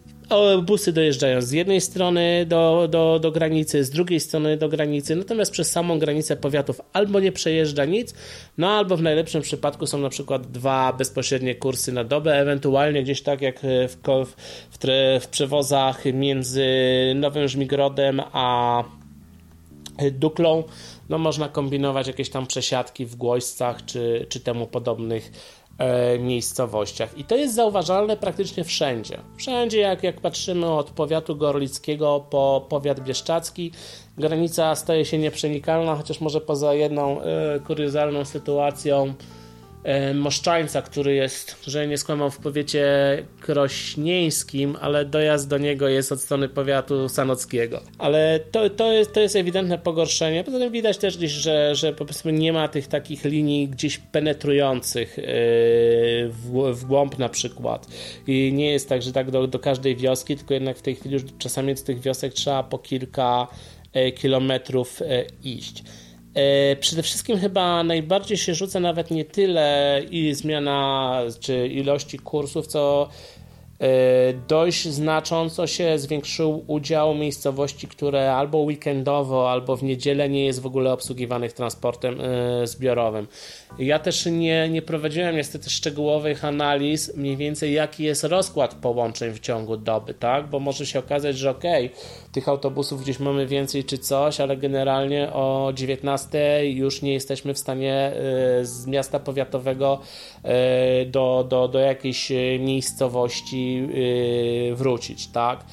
busy 0.64 0.94
dojeżdżają 0.94 1.42
z 1.42 1.52
jednej 1.52 1.82
strony 1.82 2.46
do, 2.46 2.88
do, 2.92 3.20
do 3.20 3.32
granicy, 3.32 3.84
z 3.84 3.90
drugiej 3.90 4.20
strony 4.20 4.58
do 4.58 4.70
granicy, 4.70 5.16
natomiast 5.16 5.52
przez 5.52 5.72
samą 5.72 6.00
granicę 6.00 6.36
powiatów 6.36 6.82
albo 6.94 7.20
nie 7.20 7.32
przejeżdża 7.32 7.86
nic, 7.86 8.14
no 8.58 8.70
albo 8.70 8.98
w 8.98 9.02
najlepszym 9.02 9.42
przypadku 9.42 9.88
są 9.88 9.98
na 9.98 10.10
przykład 10.10 10.52
dwa 10.52 10.94
bezpośrednie 10.94 11.56
kursy 11.56 11.92
na 11.92 12.04
dobę, 12.04 12.40
ewentualnie 12.40 13.04
gdzieś 13.04 13.22
tak 13.22 13.42
jak 13.42 13.60
w, 13.60 13.98
w, 14.04 14.36
w, 14.72 14.78
w 15.22 15.28
przewozach 15.28 16.06
między 16.14 16.66
Nowym 17.16 17.48
Żmigrodem 17.48 18.22
a 18.32 18.84
Duklą, 20.12 20.64
no 21.10 21.18
można 21.18 21.50
kombinować 21.50 22.08
jakieś 22.08 22.30
tam 22.30 22.48
przesiadki 22.48 23.06
w 23.06 23.16
Głoścach 23.16 23.86
czy, 23.86 24.26
czy 24.30 24.40
temu 24.40 24.68
podobnych 24.68 25.32
E, 25.65 25.65
miejscowościach. 26.20 27.18
I 27.18 27.24
to 27.24 27.36
jest 27.36 27.56
zauważalne 27.56 28.18
praktycznie 28.18 28.64
wszędzie. 28.64 29.18
Wszędzie, 29.38 29.80
jak, 29.80 30.04
jak 30.04 30.22
patrzymy 30.22 30.72
od 30.72 30.90
powiatu 30.90 31.36
gorlickiego 31.36 32.26
po 32.30 32.66
powiat 32.70 33.00
bieszczacki, 33.00 33.72
granica 34.18 34.76
staje 34.76 35.06
się 35.06 35.18
nieprzenikalna, 35.18 35.96
chociaż 35.96 36.22
może 36.22 36.42
poza 36.42 36.74
jedną 36.74 37.22
e, 37.22 37.60
kuriozalną 37.60 38.26
sytuacją 38.26 39.06
e, 39.06 39.45
Moszczańca, 40.14 40.82
który 40.82 41.14
jest, 41.14 41.56
że 41.68 41.88
nie 41.88 41.98
skłamał 41.98 42.32
w 42.32 42.38
powiecie 42.38 42.86
krośnieńskim, 43.40 44.78
ale 44.82 45.06
dojazd 45.06 45.50
do 45.50 45.58
niego 45.58 45.88
jest 45.88 46.12
od 46.12 46.22
strony 46.22 46.50
powiatu 46.50 47.10
sanockiego. 47.10 47.82
Ale 47.98 48.40
to, 48.52 48.70
to, 48.70 48.92
jest, 48.92 49.14
to 49.14 49.20
jest 49.20 49.36
ewidentne 49.36 49.78
pogorszenie. 49.78 50.44
Poza 50.44 50.60
tym 50.60 50.72
widać 50.72 50.98
też 50.98 51.18
gdzieś, 51.18 51.32
że, 51.32 51.76
że 51.76 51.94
po 51.94 52.06
prostu 52.06 52.30
nie 52.30 52.54
ma 52.54 52.68
tych 52.68 52.88
takich 52.88 53.26
linii 53.26 53.68
gdzieś 53.68 53.98
penetrujących 53.98 55.20
e, 55.20 55.24
w, 56.28 56.72
w 56.74 56.86
głąb 56.86 57.20
na 57.20 57.30
przykład. 57.30 57.88
I 58.28 58.54
nie 58.54 58.72
jest 58.72 58.90
tak, 58.90 59.02
że 59.02 59.12
tak 59.12 59.32
do, 59.32 59.48
do 59.48 59.60
każdej 59.60 59.96
wioski, 59.96 60.36
tylko 60.36 60.54
jednak 60.54 60.78
w 60.78 60.82
tej 60.82 60.96
chwili 60.96 61.14
już 61.14 61.24
czasami 61.40 61.78
z 61.78 61.84
tych 61.84 62.00
wiosek 62.00 62.34
trzeba 62.34 62.64
po 62.64 62.78
kilka 62.78 63.48
e, 63.94 64.12
kilometrów 64.12 65.02
iść. 65.44 65.84
E, 66.36 66.76
przede 66.76 67.04
wszystkim 67.04 67.40
chyba 67.40 67.84
najbardziej 67.84 68.38
się 68.38 68.56
rzuca 68.56 68.80
nawet 68.80 69.12
nie 69.12 69.26
tyle 69.26 70.02
i 70.12 70.34
zmiana 70.34 71.22
czy 71.40 71.68
ilości 71.68 72.20
kursów, 72.20 72.68
co 72.68 73.10
dość 74.48 74.88
znacząco 74.88 75.68
się 75.68 76.00
zwiększył 76.00 76.64
udział 76.68 77.16
miejscowości, 77.16 77.88
które 77.88 78.34
albo 78.34 78.58
weekendowo, 78.58 79.52
albo 79.52 79.76
w 79.76 79.84
niedzielę 79.84 80.30
nie 80.30 80.46
jest 80.46 80.62
w 80.62 80.66
ogóle 80.66 80.94
obsługiwanych 80.94 81.54
transportem 81.54 82.22
e, 82.22 82.68
zbiorowym. 82.68 83.28
Ja 83.80 84.00
też 84.00 84.26
nie, 84.26 84.70
nie 84.70 84.82
prowadziłem 84.82 85.36
niestety 85.36 85.70
szczegółowych 85.70 86.46
analiz, 86.46 87.16
mniej 87.16 87.38
więcej 87.38 87.74
jaki 87.74 88.04
jest 88.04 88.24
rozkład 88.24 88.76
połączeń 88.76 89.34
w 89.34 89.40
ciągu 89.40 89.78
doby, 89.78 90.14
tak? 90.14 90.50
Bo 90.50 90.60
może 90.60 90.86
się 90.86 91.00
okazać, 91.00 91.38
że 91.38 91.50
okej, 91.50 91.86
okay, 91.86 92.32
tych 92.32 92.50
autobusów 92.50 93.02
gdzieś 93.02 93.20
mamy 93.20 93.48
więcej 93.48 93.84
czy 93.84 93.98
coś, 93.98 94.40
ale 94.40 94.58
generalnie 94.58 95.34
o 95.34 95.72
19 95.74 96.66
już 96.66 97.02
nie 97.02 97.14
jesteśmy 97.14 97.54
w 97.54 97.60
stanie 97.60 98.12
y, 98.62 98.66
z 98.66 98.88
miasta 98.88 99.20
powiatowego 99.20 100.00
do, 101.08 101.46
do, 101.50 101.68
do 101.68 101.80
jakiejś 101.80 102.32
miejscowości 102.60 103.65
y, 104.72 104.76
wrócić, 104.76 105.28
tak? 105.28 105.66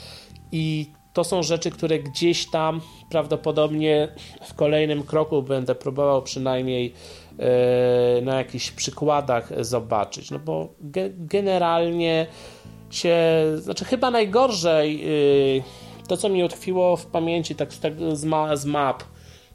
I 0.52 0.86
to 1.12 1.24
są 1.24 1.42
rzeczy, 1.42 1.70
które 1.70 1.98
gdzieś 1.98 2.50
tam 2.50 2.80
prawdopodobnie 3.10 4.08
w 4.42 4.54
kolejnym 4.54 5.02
kroku 5.02 5.42
będę 5.42 5.74
próbował 5.74 6.22
przynajmniej 6.22 6.92
na 8.22 8.36
jakichś 8.36 8.70
przykładach 8.70 9.64
zobaczyć, 9.64 10.30
no 10.30 10.38
bo 10.38 10.68
generalnie 11.16 12.26
się, 12.90 13.16
znaczy 13.56 13.84
chyba 13.84 14.10
najgorzej 14.10 15.04
to, 16.08 16.16
co 16.16 16.28
mi 16.28 16.44
utkwiło 16.44 16.96
w 16.96 17.06
pamięci 17.06 17.54
tak, 17.54 17.74
tak 17.74 17.92
z, 18.12 18.24
ma, 18.24 18.56
z 18.56 18.64
map, 18.64 19.02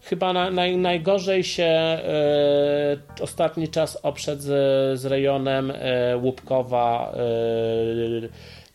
chyba 0.09 0.33
na, 0.33 0.51
naj, 0.51 0.77
najgorzej 0.77 1.43
się 1.43 1.63
e, 1.63 2.97
ostatni 3.21 3.67
czas 3.67 3.97
oprzedł 4.03 4.41
z, 4.41 4.99
z 4.99 5.05
rejonem 5.05 5.71
e, 5.75 6.17
Łupkowa, 6.17 7.13
e, 7.13 8.27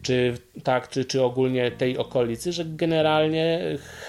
czy 0.02 0.34
tak, 0.64 0.88
czy, 0.88 1.04
czy 1.04 1.22
ogólnie 1.22 1.70
tej 1.70 1.98
okolicy, 1.98 2.52
że 2.52 2.64
generalnie 2.64 3.60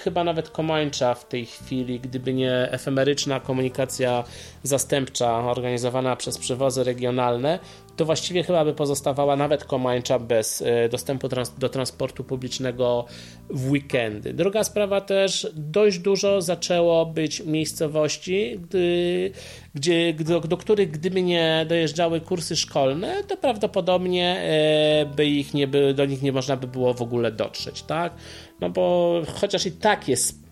chyba 0.02 0.24
nawet 0.24 0.50
Komańcza 0.50 1.14
w 1.14 1.28
tej 1.28 1.46
chwili, 1.46 2.00
gdyby 2.00 2.34
nie 2.34 2.68
efemeryczna 2.70 3.40
komunikacja 3.40 4.24
zastępcza 4.62 5.50
organizowana 5.50 6.16
przez 6.16 6.38
przewozy 6.38 6.84
regionalne, 6.84 7.58
to 7.96 8.04
właściwie 8.04 8.42
chyba 8.42 8.64
by 8.64 8.74
pozostawała 8.74 9.36
nawet 9.36 9.64
Komańcza 9.64 10.18
bez 10.18 10.62
e, 10.62 10.88
dostępu 10.88 11.28
trans 11.28 11.54
do 11.58 11.68
transportu 11.68 12.24
publicznego 12.24 13.04
w 13.50 13.70
weekendy. 13.70 14.34
Druga 14.34 14.64
sprawa 14.64 15.00
też, 15.00 15.52
dość 15.54 15.98
dużo 15.98 16.42
zaczęło 16.42 17.06
być 17.06 17.44
miejscowości, 17.44 18.58
gdy, 18.62 19.30
gdzie, 19.74 20.14
do, 20.14 20.40
do 20.40 20.56
których 20.56 20.90
gdyby 20.90 21.22
nie 21.22 21.66
dojeżdżały 21.68 22.20
kursy 22.20 22.56
szkolne, 22.56 23.24
to 23.24 23.36
prawdopodobnie 23.36 24.38
e, 24.40 25.06
by 25.16 25.26
ich 25.26 25.54
nie 25.54 25.66
by, 25.66 25.94
do 25.94 26.04
nich 26.04 26.22
nie 26.22 26.32
można 26.32 26.56
by 26.56 26.66
było 26.66 26.94
w 26.94 27.02
ogóle 27.02 27.32
dotrzeć, 27.32 27.82
tak? 27.82 28.14
No 28.60 28.70
bo 28.70 29.14
chociaż 29.40 29.66
i 29.66 29.72
tak 29.72 30.08
jest 30.08 30.43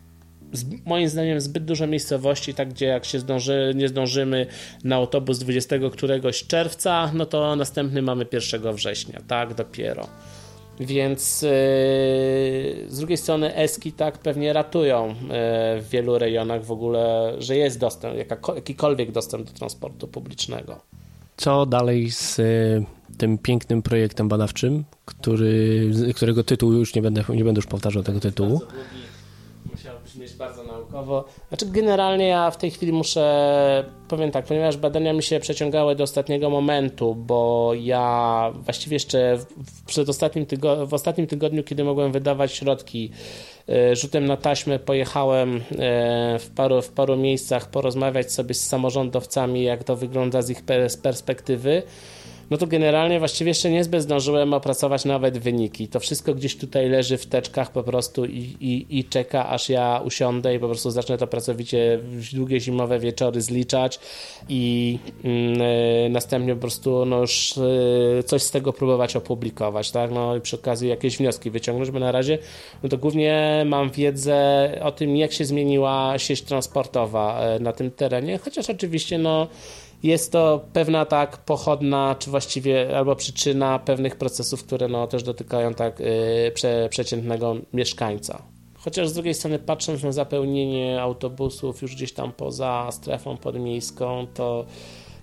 moim 0.84 1.08
zdaniem 1.08 1.40
zbyt 1.40 1.64
dużo 1.64 1.86
miejscowości, 1.86 2.54
tak 2.54 2.68
gdzie 2.68 2.86
jak 2.86 3.04
się 3.04 3.18
zdąży, 3.18 3.72
nie 3.74 3.88
zdążymy 3.88 4.46
na 4.84 4.96
autobus 4.96 5.38
20 5.38 5.76
któregoś 5.92 6.44
czerwca, 6.44 7.10
no 7.14 7.26
to 7.26 7.56
następny 7.56 8.02
mamy 8.02 8.26
1 8.32 8.74
września, 8.74 9.20
tak 9.28 9.54
dopiero. 9.54 10.08
Więc 10.80 11.42
yy, 11.42 11.48
z 12.88 12.98
drugiej 12.98 13.16
strony 13.16 13.54
eski 13.54 13.92
tak 13.92 14.18
pewnie 14.18 14.52
ratują 14.52 15.08
yy, 15.08 15.14
w 15.82 15.86
wielu 15.90 16.18
rejonach 16.18 16.64
w 16.64 16.72
ogóle, 16.72 17.32
że 17.38 17.56
jest 17.56 17.78
dostęp, 17.78 18.16
jakikolwiek 18.54 19.12
dostęp 19.12 19.46
do 19.46 19.52
transportu 19.52 20.08
publicznego. 20.08 20.80
Co 21.36 21.66
dalej 21.66 22.10
z 22.10 22.38
yy, 22.38 22.84
tym 23.18 23.38
pięknym 23.38 23.82
projektem 23.82 24.28
badawczym, 24.28 24.84
który, 25.04 25.90
którego 26.16 26.44
tytuł 26.44 26.72
już 26.72 26.94
nie 26.94 27.02
będę, 27.02 27.24
nie 27.28 27.44
będę 27.44 27.58
już 27.58 27.66
powtarzał 27.66 28.02
tego 28.02 28.20
tytułu 28.20 28.60
brzmieć 30.04 30.32
bardzo 30.32 30.64
naukowo. 30.64 31.24
Znaczy, 31.48 31.66
generalnie 31.66 32.28
ja 32.28 32.50
w 32.50 32.56
tej 32.56 32.70
chwili 32.70 32.92
muszę, 32.92 33.84
powiem 34.08 34.30
tak, 34.30 34.44
ponieważ 34.44 34.76
badania 34.76 35.12
mi 35.12 35.22
się 35.22 35.40
przeciągały 35.40 35.96
do 35.96 36.04
ostatniego 36.04 36.50
momentu, 36.50 37.14
bo 37.14 37.70
ja 37.74 38.52
właściwie 38.54 38.94
jeszcze 38.94 39.36
w, 39.36 39.84
przed 39.86 40.08
ostatnim 40.08 40.46
tygo- 40.46 40.88
w 40.88 40.94
ostatnim 40.94 41.26
tygodniu, 41.26 41.64
kiedy 41.64 41.84
mogłem 41.84 42.12
wydawać 42.12 42.52
środki 42.52 43.10
e, 43.68 43.96
rzutem 43.96 44.26
na 44.26 44.36
taśmę, 44.36 44.78
pojechałem 44.78 45.56
e, 45.56 45.60
w 46.38 46.50
paru, 46.56 46.82
w 46.82 46.88
paru 46.88 47.16
miejscach 47.16 47.70
porozmawiać 47.70 48.32
sobie 48.32 48.54
z 48.54 48.66
samorządowcami, 48.66 49.62
jak 49.62 49.84
to 49.84 49.96
wygląda 49.96 50.42
z 50.42 50.50
ich 50.50 50.62
perspektywy 51.02 51.82
no 52.52 52.58
to 52.58 52.66
generalnie 52.66 53.18
właściwie 53.18 53.50
jeszcze 53.50 53.70
niezbyt 53.70 54.02
zdążyłem 54.02 54.54
opracować 54.54 55.04
nawet 55.04 55.38
wyniki. 55.38 55.88
To 55.88 56.00
wszystko 56.00 56.34
gdzieś 56.34 56.56
tutaj 56.56 56.88
leży 56.88 57.18
w 57.18 57.26
teczkach 57.26 57.72
po 57.72 57.82
prostu 57.82 58.24
i, 58.24 58.56
i, 58.60 58.98
i 58.98 59.04
czeka, 59.04 59.48
aż 59.48 59.68
ja 59.68 60.00
usiądę 60.04 60.54
i 60.54 60.58
po 60.58 60.66
prostu 60.66 60.90
zacznę 60.90 61.18
to 61.18 61.26
pracowicie 61.26 61.98
w 62.02 62.34
długie 62.34 62.60
zimowe 62.60 62.98
wieczory 62.98 63.40
zliczać 63.40 64.00
i 64.48 64.98
yy, 65.24 66.10
następnie 66.10 66.54
po 66.54 66.60
prostu 66.60 67.06
no 67.06 67.20
już 67.20 67.54
yy, 68.16 68.22
coś 68.22 68.42
z 68.42 68.50
tego 68.50 68.72
próbować 68.72 69.16
opublikować, 69.16 69.90
tak? 69.90 70.10
No 70.10 70.36
i 70.36 70.40
przy 70.40 70.56
okazji 70.56 70.88
jakieś 70.88 71.16
wnioski 71.16 71.50
wyciągnąć, 71.50 71.90
bo 71.90 71.98
na 71.98 72.12
razie 72.12 72.38
no 72.82 72.88
to 72.88 72.98
głównie 72.98 73.62
mam 73.66 73.90
wiedzę 73.90 74.70
o 74.82 74.92
tym, 74.92 75.16
jak 75.16 75.32
się 75.32 75.44
zmieniła 75.44 76.18
sieć 76.18 76.42
transportowa 76.42 77.40
e, 77.40 77.58
na 77.58 77.72
tym 77.72 77.90
terenie, 77.90 78.38
chociaż 78.38 78.70
oczywiście 78.70 79.18
no 79.18 79.46
jest 80.02 80.32
to 80.32 80.64
pewna 80.72 81.04
tak 81.06 81.36
pochodna, 81.36 82.16
czy 82.18 82.30
właściwie 82.30 82.98
albo 82.98 83.16
przyczyna 83.16 83.78
pewnych 83.78 84.16
procesów, 84.16 84.64
które 84.64 84.88
no, 84.88 85.06
też 85.06 85.22
dotykają 85.22 85.74
tak 85.74 86.00
yy, 86.00 86.06
prze, 86.54 86.88
przeciętnego 86.90 87.56
mieszkańca. 87.72 88.42
Chociaż 88.74 89.08
z 89.08 89.12
drugiej 89.12 89.34
strony, 89.34 89.58
patrząc 89.58 90.02
na 90.02 90.12
zapełnienie 90.12 91.02
autobusów 91.02 91.82
już 91.82 91.94
gdzieś 91.94 92.12
tam 92.12 92.32
poza 92.32 92.88
strefą 92.90 93.36
podmiejską, 93.36 94.26
to 94.34 94.64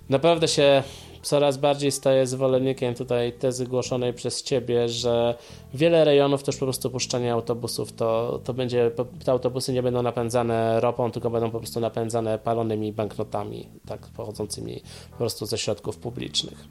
naprawdę 0.10 0.48
się 0.48 0.84
coraz 1.22 1.58
bardziej 1.58 1.92
staję 1.92 2.28
zwolennikiem 2.28 2.96
tutaj 2.96 3.34
tezy 3.34 3.68
głoszonej 3.68 4.14
przez 4.14 4.44
Ciebie, 4.44 4.90
że 4.90 5.36
wiele 5.74 6.06
rejonów 6.06 6.44
też 6.44 6.58
po 6.58 6.66
prostu 6.66 6.90
puszczanie 6.90 7.34
autobusów 7.34 7.94
to, 7.94 8.40
to 8.44 8.54
będzie, 8.54 8.92
te 9.26 9.32
autobusy 9.32 9.74
nie 9.74 9.84
będą 9.84 10.02
napędzane 10.02 10.80
ropą, 10.80 11.12
tylko 11.12 11.30
będą 11.30 11.52
po 11.52 11.60
prostu 11.60 11.80
napędzane 11.80 12.40
palonymi 12.40 12.94
banknotami, 12.94 13.70
tak 13.86 14.08
pochodzącymi 14.08 14.82
po 15.12 15.18
prostu 15.18 15.46
ze 15.46 15.58
środków 15.58 15.98
publicznych. 15.98 16.68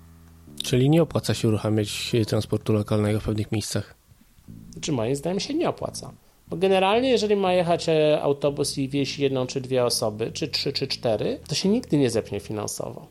Czyli 0.62 0.90
nie 0.90 1.02
opłaca 1.02 1.34
się 1.34 1.48
uruchamiać 1.48 2.12
transportu 2.26 2.72
lokalnego 2.72 3.20
w 3.20 3.24
pewnych 3.24 3.52
miejscach? 3.52 3.94
Czy 4.80 4.92
moim 4.92 5.16
zdaniem 5.16 5.40
się 5.40 5.54
nie 5.54 5.68
opłaca. 5.68 6.12
Bo 6.48 6.56
generalnie, 6.56 7.10
jeżeli 7.10 7.36
ma 7.36 7.52
jechać 7.52 7.88
e, 7.88 8.22
autobus 8.22 8.78
i 8.78 8.88
wieść 8.88 9.18
jedną 9.18 9.46
czy 9.46 9.60
dwie 9.60 9.84
osoby, 9.84 10.32
czy 10.32 10.48
trzy, 10.48 10.72
czy 10.72 10.86
cztery, 10.86 11.40
to 11.48 11.54
się 11.54 11.68
nigdy 11.68 11.98
nie 11.98 12.10
zepnie 12.10 12.40
finansowo. 12.40 13.06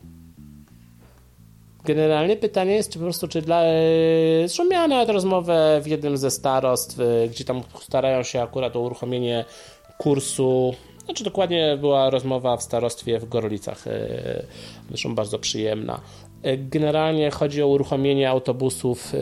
Generalnie 1.88 2.36
pytanie 2.36 2.74
jest, 2.74 2.92
czy 2.92 2.98
po 2.98 3.04
prostu, 3.04 3.28
czy 3.28 3.42
dla. 3.42 3.62
E, 3.62 3.72
zresztą 4.38 4.64
miałem 4.64 4.90
nawet 4.90 5.08
rozmowę 5.08 5.80
w 5.82 5.86
jednym 5.86 6.16
ze 6.16 6.30
starostw, 6.30 7.00
e, 7.00 7.28
gdzie 7.28 7.44
tam 7.44 7.62
starają 7.80 8.22
się 8.22 8.42
akurat 8.42 8.76
o 8.76 8.80
uruchomienie 8.80 9.44
kursu. 9.98 10.74
Znaczy, 11.04 11.24
dokładnie 11.24 11.76
była 11.80 12.10
rozmowa 12.10 12.56
w 12.56 12.62
starostwie 12.62 13.18
w 13.18 13.28
Gorlicach, 13.28 13.86
e, 13.86 14.42
zresztą 14.88 15.14
bardzo 15.14 15.38
przyjemna. 15.38 16.00
Generalnie 16.58 17.30
chodzi 17.30 17.62
o 17.62 17.66
uruchomienie 17.66 18.30
autobusów 18.30 19.12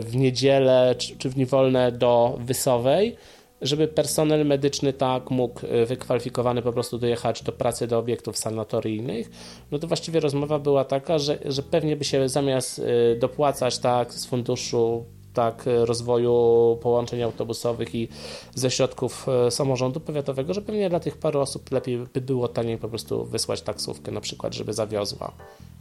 w 0.00 0.10
niedzielę 0.14 0.94
czy 1.18 1.30
w 1.30 1.34
dni 1.34 1.46
wolne 1.46 1.92
do 1.92 2.38
Wysowej 2.40 3.16
żeby 3.60 3.88
personel 3.88 4.46
medyczny 4.46 4.92
tak 4.92 5.30
mógł 5.30 5.60
e, 5.66 5.86
wykwalifikowany 5.86 6.62
po 6.62 6.72
prostu 6.72 6.98
dojechać 6.98 7.42
do 7.42 7.52
pracy 7.52 7.86
do 7.86 7.98
obiektów 7.98 8.38
sanatoryjnych, 8.38 9.30
no 9.70 9.78
to 9.78 9.86
właściwie 9.86 10.20
rozmowa 10.20 10.58
była 10.58 10.84
taka, 10.84 11.18
że, 11.18 11.38
że 11.44 11.62
pewnie 11.62 11.96
by 11.96 12.04
się 12.04 12.28
zamiast 12.28 12.78
e, 12.78 13.16
dopłacać 13.16 13.78
tak 13.78 14.14
z 14.14 14.26
funduszu 14.26 15.04
tak, 15.34 15.64
rozwoju 15.84 16.78
połączeń 16.82 17.22
autobusowych 17.22 17.94
i 17.94 18.08
ze 18.54 18.70
środków 18.70 19.26
samorządu 19.50 20.00
powiatowego, 20.00 20.54
że 20.54 20.62
pewnie 20.62 20.90
dla 20.90 21.00
tych 21.00 21.18
paru 21.18 21.40
osób 21.40 21.72
lepiej 21.72 21.98
by 21.98 22.20
było 22.20 22.48
taniej 22.48 22.78
po 22.78 22.88
prostu 22.88 23.24
wysłać 23.24 23.62
taksówkę 23.62 24.12
na 24.12 24.20
przykład, 24.20 24.54
żeby 24.54 24.72
zawiozła 24.72 25.32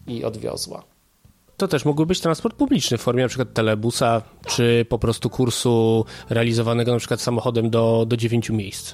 i 0.07 0.23
odwiozła. 0.23 0.83
To 1.57 1.67
też 1.67 1.85
mógłby 1.85 2.05
być 2.05 2.21
transport 2.21 2.55
publiczny 2.55 2.97
w 2.97 3.01
formie 3.01 3.23
na 3.23 3.29
przykład 3.29 3.53
telebusa, 3.53 4.21
czy 4.47 4.85
po 4.89 4.99
prostu 4.99 5.29
kursu 5.29 6.05
realizowanego 6.29 6.91
na 6.91 6.99
przykład 6.99 7.21
samochodem 7.21 7.69
do, 7.69 8.05
do 8.07 8.17
9 8.17 8.49
miejsc. 8.49 8.93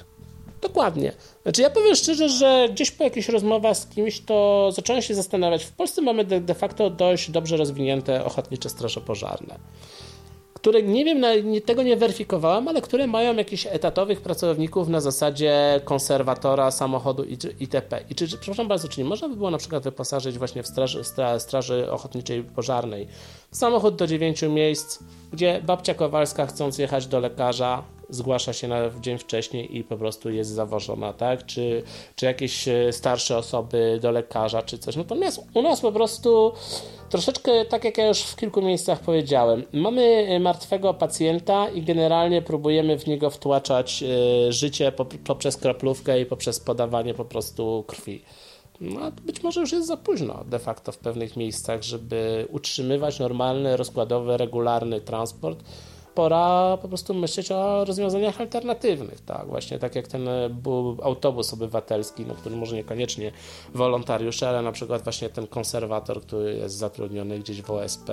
Dokładnie. 0.62 1.12
Znaczy 1.42 1.62
ja 1.62 1.70
powiem 1.70 1.94
szczerze, 1.94 2.28
że 2.28 2.68
gdzieś 2.72 2.90
po 2.90 3.04
jakichś 3.04 3.28
rozmowach 3.28 3.76
z 3.76 3.86
kimś 3.86 4.20
to 4.20 4.68
zacząłem 4.74 5.02
się 5.02 5.14
zastanawiać. 5.14 5.64
W 5.64 5.72
Polsce 5.72 6.02
mamy 6.02 6.24
de, 6.24 6.40
de 6.40 6.54
facto 6.54 6.90
dość 6.90 7.30
dobrze 7.30 7.56
rozwinięte 7.56 8.24
ochotnicze 8.24 8.68
straże 8.68 9.00
pożarne 9.00 9.58
które 10.62 10.82
nie 10.82 11.04
wiem, 11.04 11.24
tego 11.64 11.82
nie 11.82 11.96
weryfikowałem, 11.96 12.68
ale 12.68 12.80
które 12.80 13.06
mają 13.06 13.36
jakichś 13.36 13.66
etatowych 13.66 14.20
pracowników 14.20 14.88
na 14.88 15.00
zasadzie 15.00 15.80
konserwatora 15.84 16.70
samochodu 16.70 17.24
itp. 17.60 18.00
I 18.10 18.14
czy, 18.14 18.28
przepraszam 18.28 18.68
bardzo, 18.68 18.88
czy 18.88 19.00
nie 19.00 19.04
można 19.04 19.28
by 19.28 19.36
było 19.36 19.50
na 19.50 19.58
przykład 19.58 19.82
wyposażyć 19.82 20.38
właśnie 20.38 20.62
w 20.62 20.66
straży, 20.66 21.02
straży 21.38 21.90
ochotniczej 21.90 22.42
pożarnej 22.42 23.08
samochód 23.50 23.96
do 23.96 24.06
dziewięciu 24.06 24.52
miejsc, 24.52 24.98
gdzie 25.32 25.60
babcia 25.66 25.94
Kowalska 25.94 26.46
chcąc 26.46 26.78
jechać 26.78 27.06
do 27.06 27.20
lekarza 27.20 27.82
zgłasza 28.14 28.52
się 28.52 28.68
na 28.68 28.76
dzień 29.00 29.18
wcześniej 29.18 29.76
i 29.76 29.84
po 29.84 29.96
prostu 29.96 30.30
jest 30.30 30.50
zawożona, 30.50 31.12
tak? 31.12 31.46
Czy, 31.46 31.82
czy 32.16 32.26
jakieś 32.26 32.68
e, 32.68 32.92
starsze 32.92 33.36
osoby 33.36 33.98
do 34.02 34.10
lekarza, 34.10 34.62
czy 34.62 34.78
coś. 34.78 34.96
Natomiast 34.96 35.44
u 35.54 35.62
nas 35.62 35.80
po 35.80 35.92
prostu 35.92 36.52
troszeczkę, 37.10 37.64
tak 37.64 37.84
jak 37.84 37.98
ja 37.98 38.08
już 38.08 38.22
w 38.22 38.36
kilku 38.36 38.62
miejscach 38.62 39.00
powiedziałem, 39.00 39.64
mamy 39.72 40.02
e, 40.02 40.40
martwego 40.40 40.94
pacjenta 40.94 41.68
i 41.68 41.82
generalnie 41.82 42.42
próbujemy 42.42 42.98
w 42.98 43.06
niego 43.06 43.30
wtłaczać 43.30 44.02
e, 44.02 44.52
życie 44.52 44.92
poprzez 45.24 45.56
kroplówkę 45.56 46.20
i 46.20 46.26
poprzez 46.26 46.60
podawanie 46.60 47.14
po 47.14 47.24
prostu 47.24 47.84
krwi. 47.86 48.22
No, 48.80 49.00
być 49.26 49.42
może 49.42 49.60
już 49.60 49.72
jest 49.72 49.86
za 49.86 49.96
późno 49.96 50.44
de 50.46 50.58
facto 50.58 50.92
w 50.92 50.98
pewnych 50.98 51.36
miejscach, 51.36 51.82
żeby 51.82 52.46
utrzymywać 52.50 53.18
normalny, 53.18 53.76
rozkładowy, 53.76 54.36
regularny 54.36 55.00
transport 55.00 55.64
pora 56.14 56.78
po 56.82 56.88
prostu 56.88 57.14
myśleć 57.14 57.52
o 57.52 57.84
rozwiązaniach 57.84 58.40
alternatywnych, 58.40 59.20
tak, 59.20 59.46
właśnie 59.46 59.78
tak 59.78 59.94
jak 59.94 60.08
ten 60.08 60.28
e, 60.28 60.50
autobus 61.02 61.52
obywatelski, 61.52 62.26
no, 62.26 62.34
który 62.34 62.56
może 62.56 62.76
niekoniecznie 62.76 63.32
wolontariusze, 63.74 64.48
ale 64.48 64.62
na 64.62 64.72
przykład 64.72 65.02
właśnie 65.02 65.28
ten 65.28 65.46
konserwator, 65.46 66.22
który 66.22 66.54
jest 66.54 66.76
zatrudniony 66.76 67.38
gdzieś 67.38 67.62
w 67.62 67.70
OSP 67.70 68.10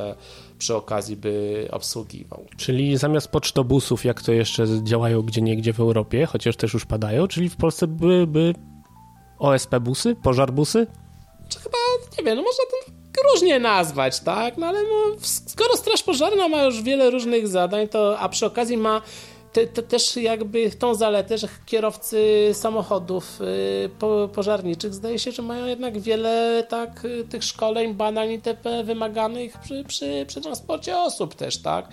przy 0.57 0.75
okazji 0.75 1.15
by 1.15 1.67
obsługiwał. 1.71 2.45
Czyli 2.57 2.97
zamiast 2.97 3.27
pocztobusów, 3.27 4.05
jak 4.05 4.21
to 4.21 4.31
jeszcze 4.31 4.65
działają 4.83 5.21
gdzie 5.21 5.41
niegdzie 5.41 5.73
w 5.73 5.79
Europie, 5.79 6.25
chociaż 6.25 6.55
też 6.55 6.73
już 6.73 6.85
padają, 6.85 7.27
czyli 7.27 7.49
w 7.49 7.57
Polsce 7.57 7.87
byłyby 7.87 8.53
OSP 9.39 9.79
busy, 9.79 10.15
pożar 10.15 10.53
busy? 10.53 10.87
Czy 11.49 11.59
chyba, 11.59 11.77
nie 12.17 12.23
wiem, 12.23 12.35
no 12.35 12.43
można 12.43 12.63
ten 12.71 12.98
różnie 13.33 13.59
nazwać, 13.59 14.19
tak? 14.19 14.57
No 14.57 14.67
ale 14.67 14.83
no, 14.83 15.15
skoro 15.21 15.77
Straż 15.77 16.03
Pożarna 16.03 16.47
ma 16.47 16.63
już 16.63 16.81
wiele 16.81 17.09
różnych 17.09 17.47
zadań, 17.47 17.87
to 17.87 18.19
a 18.19 18.29
przy 18.29 18.45
okazji 18.45 18.77
ma 18.77 19.01
te, 19.53 19.67
te 19.67 19.83
też 19.83 20.17
jakby 20.17 20.69
tą 20.71 20.95
zaletę, 20.95 21.37
że 21.37 21.47
kierowcy 21.65 22.49
samochodów 22.53 23.41
y, 23.41 23.89
po, 23.99 24.29
pożarniczych 24.33 24.93
zdaje 24.93 25.19
się, 25.19 25.31
że 25.31 25.41
mają 25.41 25.65
jednak 25.65 25.99
wiele 25.99 26.63
tak 26.69 27.07
tych 27.29 27.43
szkoleń, 27.43 27.93
badań 27.93 28.31
itp. 28.31 28.83
wymaganych 28.83 29.57
przy, 29.57 29.83
przy, 29.83 30.25
przy 30.27 30.41
transporcie 30.41 30.97
osób 30.97 31.35
też, 31.35 31.57
tak? 31.57 31.87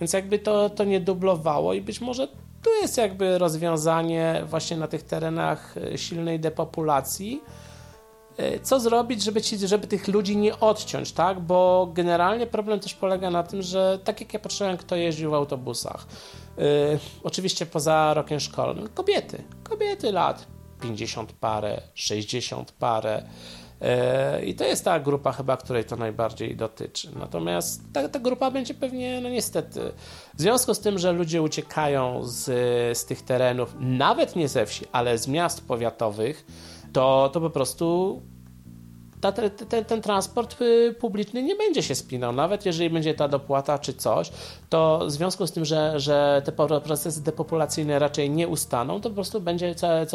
Więc 0.00 0.12
jakby 0.12 0.38
to, 0.38 0.70
to 0.70 0.84
nie 0.84 1.00
dublowało 1.00 1.74
i 1.74 1.80
być 1.80 2.00
może 2.00 2.28
tu 2.62 2.70
jest 2.82 2.98
jakby 2.98 3.38
rozwiązanie 3.38 4.42
właśnie 4.46 4.76
na 4.76 4.88
tych 4.88 5.02
terenach 5.02 5.76
y, 5.76 5.98
silnej 5.98 6.40
depopulacji, 6.40 7.42
co 8.62 8.80
zrobić, 8.80 9.22
żeby, 9.22 9.42
ci, 9.42 9.58
żeby 9.58 9.86
tych 9.86 10.08
ludzi 10.08 10.36
nie 10.36 10.60
odciąć, 10.60 11.12
tak? 11.12 11.40
Bo 11.40 11.90
generalnie 11.94 12.46
problem 12.46 12.80
też 12.80 12.94
polega 12.94 13.30
na 13.30 13.42
tym, 13.42 13.62
że 13.62 13.98
tak 14.04 14.20
jak 14.20 14.34
ja 14.34 14.40
patrzyłem, 14.40 14.76
kto 14.76 14.96
jeździł 14.96 15.30
w 15.30 15.34
autobusach, 15.34 16.06
yy, 16.58 16.64
oczywiście 17.22 17.66
poza 17.66 18.14
rokiem 18.14 18.40
szkolnym, 18.40 18.88
kobiety, 18.88 19.44
kobiety 19.64 20.12
lat 20.12 20.46
50 20.80 21.32
parę, 21.32 21.82
60 21.94 22.72
parę, 22.72 23.22
e, 23.80 24.44
i 24.44 24.54
to 24.54 24.64
jest 24.64 24.84
ta 24.84 25.00
grupa 25.00 25.32
chyba, 25.32 25.56
której 25.56 25.84
to 25.84 25.96
najbardziej 25.96 26.56
dotyczy. 26.56 27.08
Natomiast 27.18 27.82
ta, 27.92 28.08
ta 28.08 28.18
grupa 28.18 28.50
będzie 28.50 28.74
pewnie, 28.74 29.20
no 29.20 29.28
niestety, 29.28 29.80
w 30.34 30.40
związku 30.40 30.74
z 30.74 30.80
tym, 30.80 30.98
że 30.98 31.12
ludzie 31.12 31.42
uciekają 31.42 32.20
z, 32.24 32.44
z 32.98 33.04
tych 33.04 33.22
terenów, 33.22 33.74
nawet 33.80 34.36
nie 34.36 34.48
ze 34.48 34.66
wsi, 34.66 34.84
ale 34.92 35.18
z 35.18 35.28
miast 35.28 35.66
powiatowych, 35.66 36.46
to, 36.92 37.30
to 37.32 37.40
po 37.40 37.50
prostu 37.50 38.22
ta, 39.20 39.32
ten, 39.32 39.84
ten 39.84 40.02
transport 40.02 40.62
y, 40.62 40.94
publiczny 41.00 41.42
nie 41.42 41.54
będzie 41.54 41.82
się 41.82 41.94
spinał. 41.94 42.32
Nawet 42.32 42.66
jeżeli 42.66 42.90
będzie 42.90 43.14
ta 43.14 43.28
dopłata 43.28 43.78
czy 43.78 43.94
coś, 43.94 44.30
to 44.68 45.02
w 45.06 45.10
związku 45.10 45.46
z 45.46 45.52
tym, 45.52 45.64
że, 45.64 46.00
że 46.00 46.42
te 46.44 46.52
procesy 46.80 47.22
depopulacyjne 47.22 47.98
raczej 47.98 48.30
nie 48.30 48.48
ustaną, 48.48 49.00
to 49.00 49.08
po 49.08 49.14
prostu 49.14 49.40
będzie 49.40 49.74
te, 49.74 50.06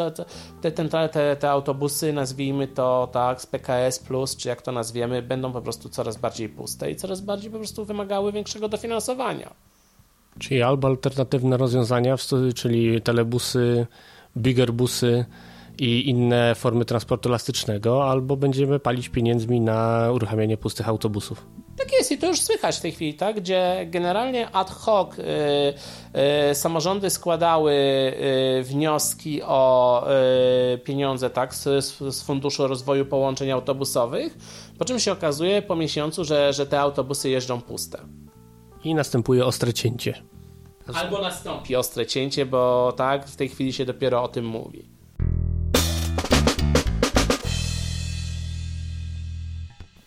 te, 0.72 1.08
te, 1.08 1.36
te 1.36 1.50
autobusy, 1.50 2.12
nazwijmy 2.12 2.68
to 2.68 3.08
tak, 3.12 3.42
z 3.42 3.46
PKS, 3.46 4.04
czy 4.36 4.48
jak 4.48 4.62
to 4.62 4.72
nazwiemy, 4.72 5.22
będą 5.22 5.52
po 5.52 5.62
prostu 5.62 5.88
coraz 5.88 6.16
bardziej 6.16 6.48
puste 6.48 6.90
i 6.90 6.96
coraz 6.96 7.20
bardziej 7.20 7.50
po 7.50 7.58
prostu 7.58 7.84
wymagały 7.84 8.32
większego 8.32 8.68
dofinansowania. 8.68 9.50
Czyli 10.38 10.62
albo 10.62 10.88
alternatywne 10.88 11.56
rozwiązania, 11.56 12.16
czyli 12.54 13.02
telebusy, 13.02 13.86
bigger 14.36 14.72
busy, 14.72 15.24
i 15.78 16.08
inne 16.08 16.54
formy 16.54 16.84
transportu 16.84 17.28
elastycznego, 17.28 18.10
albo 18.10 18.36
będziemy 18.36 18.78
palić 18.78 19.08
pieniędzmi 19.08 19.60
na 19.60 20.08
uruchamianie 20.12 20.56
pustych 20.56 20.88
autobusów. 20.88 21.46
Tak 21.76 21.92
jest 21.92 22.12
i 22.12 22.18
to 22.18 22.26
już 22.26 22.40
słychać 22.40 22.76
w 22.76 22.80
tej 22.80 22.92
chwili, 22.92 23.14
tak? 23.14 23.36
gdzie 23.36 23.86
generalnie 23.90 24.50
ad 24.50 24.70
hoc 24.70 25.18
y, 25.18 25.22
y, 26.50 26.54
samorządy 26.54 27.10
składały 27.10 27.72
y, 27.72 28.62
wnioski 28.62 29.42
o 29.42 30.04
y, 30.74 30.78
pieniądze 30.78 31.30
tak? 31.30 31.54
Z, 31.54 31.84
z, 32.14 32.22
Funduszu 32.22 32.66
Rozwoju 32.66 33.06
Połączeń 33.06 33.50
Autobusowych, 33.50 34.38
po 34.78 34.84
czym 34.84 34.98
się 34.98 35.12
okazuje 35.12 35.62
po 35.62 35.76
miesiącu, 35.76 36.24
że, 36.24 36.52
że 36.52 36.66
te 36.66 36.80
autobusy 36.80 37.30
jeżdżą 37.30 37.60
puste. 37.60 37.98
I 38.84 38.94
następuje 38.94 39.46
ostre 39.46 39.72
cięcie. 39.72 40.22
Albo 40.94 41.18
nastąpi 41.18 41.76
ostre 41.76 42.06
cięcie, 42.06 42.46
bo 42.46 42.92
tak, 42.96 43.26
w 43.26 43.36
tej 43.36 43.48
chwili 43.48 43.72
się 43.72 43.84
dopiero 43.84 44.22
o 44.22 44.28
tym 44.28 44.46
mówi. 44.46 44.95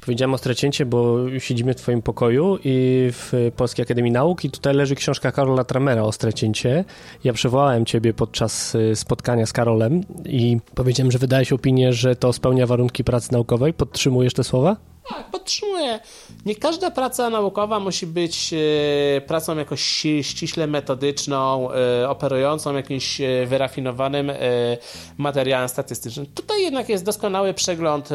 Powiedziałem 0.10 0.34
o 0.34 0.38
stracięcie, 0.38 0.86
bo 0.86 1.18
siedzimy 1.40 1.74
w 1.74 1.76
twoim 1.76 2.02
pokoju 2.02 2.58
i 2.64 3.08
w 3.12 3.52
Polskiej 3.56 3.84
Akademii 3.84 4.12
Nauk 4.12 4.46
i 4.46 4.52
tutaj 4.52 4.74
leży 4.74 4.96
książka 4.96 5.32
Karola 5.32 5.64
Tramera 5.64 6.04
o 6.04 6.12
stracięcie. 6.12 6.86
Ja 7.24 7.34
przywołałem 7.34 7.86
ciebie 7.86 8.14
podczas 8.14 8.76
y, 8.76 8.96
spotkania 8.96 9.46
z 9.46 9.54
Karolem 9.54 10.02
i 10.26 10.58
powiedziałem, 10.76 11.12
że 11.12 11.20
wydałeś 11.20 11.54
opinię, 11.54 11.94
że 11.94 12.16
to 12.16 12.34
spełnia 12.34 12.68
warunki 12.68 13.04
pracy 13.04 13.34
naukowej. 13.34 13.74
Podtrzymujesz 13.74 14.34
te 14.34 14.44
słowa? 14.44 14.89
Tak, 15.10 15.32
podtrzymuję. 15.32 16.00
Nie 16.46 16.56
każda 16.56 16.92
praca 16.92 17.30
naukowa 17.30 17.80
musi 17.80 18.08
być 18.08 18.54
e, 18.54 19.22
pracą 19.22 19.58
jakoś 19.58 19.82
ściśle 20.22 20.68
metodyczną, 20.68 21.72
e, 21.72 22.10
operującą 22.10 22.76
jakimś 22.76 23.22
e, 23.22 23.46
wyrafinowanym 23.46 24.32
materiałem 25.18 25.70
statystycznym. 25.70 26.26
Tutaj 26.26 26.62
jednak 26.62 26.90
jest 26.90 27.06
doskonały 27.06 27.54
przegląd 27.54 28.10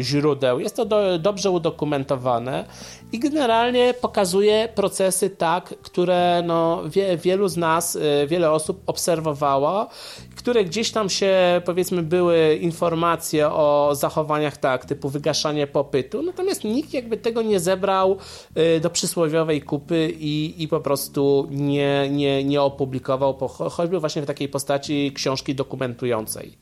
źródeł, 0.00 0.60
jest 0.60 0.76
to 0.76 0.84
do, 0.84 1.18
dobrze 1.18 1.50
udokumentowane 1.50 2.64
i 3.12 3.18
generalnie 3.18 3.94
pokazuje 4.00 4.68
procesy 4.74 5.30
tak, 5.30 5.74
które 5.82 6.42
no, 6.46 6.82
wie, 6.88 7.16
wielu 7.16 7.48
z 7.48 7.56
nas, 7.56 7.98
wiele 8.26 8.50
osób 8.50 8.82
obserwowało, 8.86 9.88
które 10.36 10.64
gdzieś 10.64 10.90
tam 10.90 11.10
się 11.10 11.62
powiedzmy 11.64 12.02
były 12.02 12.56
informacje 12.56 13.48
o 13.48 13.90
zachowaniach 13.94 14.56
tak, 14.56 14.84
typu 14.84 15.08
wygaszanie 15.08 15.66
popytu, 15.66 16.22
natomiast 16.22 16.64
nikt 16.64 16.94
jakby 16.94 17.16
tego 17.16 17.42
nie 17.42 17.60
zebrał 17.60 18.16
y, 18.76 18.80
do 18.80 18.90
przysłowiowej 18.90 19.62
kupy 19.62 20.12
i, 20.18 20.62
i 20.62 20.68
po 20.68 20.80
prostu 20.80 21.48
nie, 21.50 22.08
nie, 22.10 22.44
nie 22.44 22.62
opublikował, 22.62 23.38
choćby 23.48 24.00
właśnie 24.00 24.22
w 24.22 24.26
takiej 24.26 24.48
postaci 24.48 25.12
książki 25.14 25.54
dokumentującej 25.54 26.52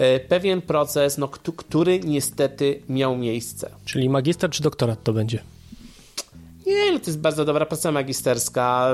y, 0.00 0.20
pewien 0.28 0.62
proces, 0.62 1.18
no, 1.18 1.28
który 1.28 2.00
niestety 2.00 2.82
miał 2.88 3.16
miejsce. 3.16 3.70
Czyli 3.84 4.08
magister 4.08 4.50
czy 4.50 4.62
doktorat 4.62 5.02
to 5.02 5.12
będzie? 5.12 5.55
Nie, 6.66 6.92
no 6.92 6.98
to 6.98 7.06
jest 7.06 7.20
bardzo 7.20 7.44
dobra 7.44 7.66
praca 7.66 7.92
magisterska. 7.92 8.92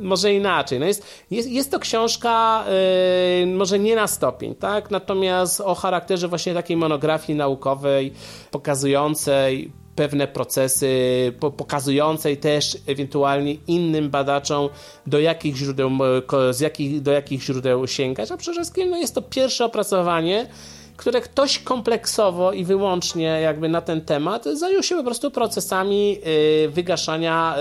Może 0.00 0.34
inaczej. 0.34 0.80
No 0.80 0.86
jest, 0.86 1.06
jest, 1.30 1.50
jest 1.50 1.70
to 1.70 1.78
książka 1.78 2.64
yy, 3.40 3.46
może 3.46 3.78
nie 3.78 3.96
na 3.96 4.06
stopień, 4.06 4.54
tak? 4.54 4.90
Natomiast 4.90 5.60
o 5.60 5.74
charakterze 5.74 6.28
właśnie 6.28 6.54
takiej 6.54 6.76
monografii 6.76 7.38
naukowej, 7.38 8.12
pokazującej 8.50 9.72
pewne 9.96 10.28
procesy, 10.28 11.32
pokazujące 11.56 12.32
i 12.32 12.36
też 12.36 12.78
ewentualnie 12.86 13.54
innym 13.66 14.10
badaczom, 14.10 14.68
do 15.06 15.20
jakich 15.20 15.56
źródeł, 15.56 15.90
z 16.50 16.60
jakich, 16.60 17.02
do 17.02 17.12
jakich 17.12 17.42
źródeł 17.42 17.86
sięgać, 17.86 18.30
a 18.30 18.36
przede 18.36 18.54
wszystkim 18.54 18.90
no, 18.90 18.96
jest 18.96 19.14
to 19.14 19.22
pierwsze 19.22 19.64
opracowanie, 19.64 20.46
które 20.96 21.20
ktoś 21.20 21.58
kompleksowo 21.58 22.52
i 22.52 22.64
wyłącznie 22.64 23.24
jakby 23.24 23.68
na 23.68 23.80
ten 23.80 24.00
temat 24.00 24.44
zajął 24.44 24.82
się 24.82 24.96
po 24.96 25.04
prostu 25.04 25.30
procesami 25.30 26.18
y, 26.64 26.68
wygaszania 26.68 27.56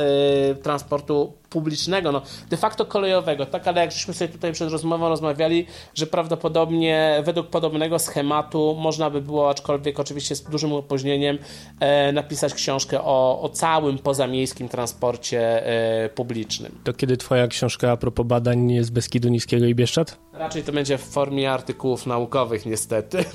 y, 0.51 0.55
transportu 0.55 1.33
publicznego, 1.55 2.11
no 2.11 2.21
de 2.49 2.57
facto 2.57 2.85
kolejowego, 2.85 3.45
tak, 3.45 3.67
ale 3.67 3.81
jak 3.81 3.91
żeśmy 3.91 4.13
sobie 4.13 4.27
tutaj 4.27 4.53
przed 4.53 4.69
rozmową 4.69 5.09
rozmawiali, 5.09 5.65
że 5.93 6.07
prawdopodobnie 6.07 7.21
według 7.23 7.47
podobnego 7.47 7.99
schematu 7.99 8.75
można 8.79 9.09
by 9.09 9.21
było, 9.21 9.49
aczkolwiek 9.49 9.99
oczywiście 9.99 10.35
z 10.35 10.43
dużym 10.43 10.73
opóźnieniem, 10.73 11.37
e, 11.79 12.11
napisać 12.11 12.53
książkę 12.53 13.01
o, 13.01 13.41
o 13.41 13.49
całym 13.49 13.97
pozamiejskim 13.97 14.69
transporcie 14.69 15.67
e, 15.67 16.09
publicznym. 16.09 16.71
To 16.83 16.93
kiedy 16.93 17.17
twoja 17.17 17.47
książka 17.47 17.91
a 17.91 17.97
propos 17.97 18.25
badań 18.25 18.77
z 18.81 18.89
Beskidu 18.89 19.29
Niskiego 19.29 19.65
i 19.65 19.75
Bieszczad? 19.75 20.17
Raczej 20.33 20.63
to 20.63 20.71
będzie 20.71 20.97
w 20.97 21.03
formie 21.03 21.51
artykułów 21.51 22.05
naukowych 22.05 22.65
niestety. 22.65 23.25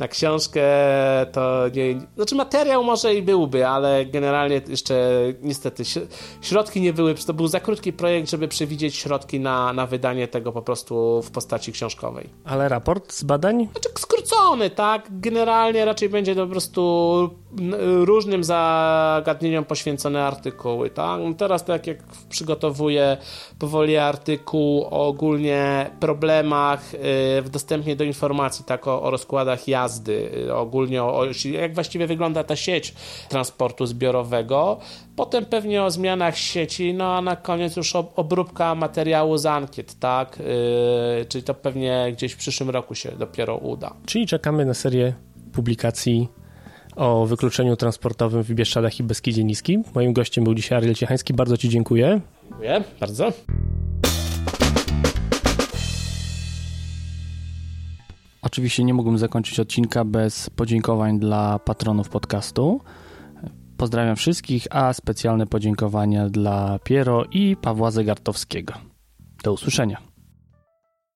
Na 0.00 0.08
książkę 0.08 0.62
to 1.32 1.68
nie. 1.74 2.00
Znaczy, 2.16 2.34
materiał 2.34 2.84
może 2.84 3.14
i 3.14 3.22
byłby, 3.22 3.66
ale 3.66 4.06
generalnie 4.06 4.60
jeszcze 4.68 4.94
niestety 5.42 5.82
środki 6.40 6.80
nie 6.80 6.92
były. 6.92 7.14
To 7.14 7.34
był 7.34 7.46
za 7.46 7.60
krótki 7.60 7.92
projekt, 7.92 8.30
żeby 8.30 8.48
przewidzieć 8.48 8.96
środki 8.96 9.40
na, 9.40 9.72
na 9.72 9.86
wydanie 9.86 10.28
tego 10.28 10.52
po 10.52 10.62
prostu 10.62 11.22
w 11.22 11.30
postaci 11.30 11.72
książkowej. 11.72 12.28
Ale 12.44 12.68
raport 12.68 13.12
z 13.12 13.24
badań? 13.24 13.68
Znaczy, 13.72 13.88
skrócony, 13.98 14.70
tak? 14.70 15.08
Generalnie 15.10 15.84
raczej 15.84 16.08
będzie 16.08 16.34
po 16.34 16.46
prostu 16.46 16.80
różnym 18.04 18.44
zagadnieniom 18.44 19.64
poświęcone 19.64 20.24
artykuły, 20.24 20.90
tak? 20.90 21.20
No 21.24 21.34
teraz, 21.34 21.64
tak 21.64 21.86
jak 21.86 21.98
przygotowuję 22.28 23.16
powoli 23.58 23.96
artykuł 23.96 24.84
o 24.84 25.06
ogólnie 25.06 25.90
problemach 26.00 26.94
y, 26.94 26.98
w 27.42 27.48
dostępie 27.50 27.96
do 27.96 28.04
informacji, 28.04 28.64
tak? 28.64 28.86
O, 28.86 29.02
o 29.02 29.10
rozkładach 29.10 29.68
jazdy, 29.68 29.89
y, 30.08 30.54
ogólnie 30.54 31.02
o, 31.02 31.24
jak 31.44 31.74
właściwie 31.74 32.06
wygląda 32.06 32.44
ta 32.44 32.56
sieć 32.56 32.94
transportu 33.28 33.86
zbiorowego, 33.86 34.78
potem 35.16 35.44
pewnie 35.44 35.82
o 35.82 35.90
zmianach 35.90 36.38
sieci, 36.38 36.94
no 36.94 37.16
a 37.16 37.22
na 37.22 37.36
koniec 37.36 37.76
już 37.76 37.96
obróbka 37.96 38.74
materiału 38.74 39.38
z 39.38 39.46
ankiet, 39.46 39.98
tak? 39.98 40.38
Yy, 40.38 41.24
czyli 41.24 41.44
to 41.44 41.54
pewnie 41.54 42.08
gdzieś 42.12 42.32
w 42.32 42.36
przyszłym 42.36 42.70
roku 42.70 42.94
się 42.94 43.12
dopiero 43.18 43.56
uda. 43.56 43.94
Czyli 44.06 44.26
czekamy 44.26 44.64
na 44.64 44.74
serię 44.74 45.14
publikacji 45.52 46.28
o 46.96 47.26
wykluczeniu 47.26 47.76
transportowym 47.76 48.42
w 48.42 48.50
Bieszczadach 48.50 49.00
i 49.00 49.02
Beskidzie 49.02 49.44
Niskim. 49.44 49.84
Moim 49.94 50.12
gościem 50.12 50.44
był 50.44 50.54
dzisiaj 50.54 50.78
Ariel 50.78 50.94
Ciechański. 50.94 51.34
Bardzo 51.34 51.56
Ci 51.56 51.68
dziękuję. 51.68 52.20
Dziękuję 52.48 52.84
bardzo. 53.00 53.32
Oczywiście 58.50 58.84
nie 58.84 58.94
mógłbym 58.94 59.18
zakończyć 59.18 59.60
odcinka 59.60 60.04
bez 60.04 60.50
podziękowań 60.50 61.18
dla 61.18 61.58
patronów 61.58 62.08
podcastu. 62.08 62.80
Pozdrawiam 63.76 64.16
wszystkich, 64.16 64.66
a 64.70 64.92
specjalne 64.92 65.46
podziękowania 65.46 66.28
dla 66.28 66.78
Piero 66.84 67.24
i 67.32 67.56
Pawła 67.56 67.90
Zegartowskiego. 67.90 68.74
Do 69.42 69.52
usłyszenia. 69.52 70.09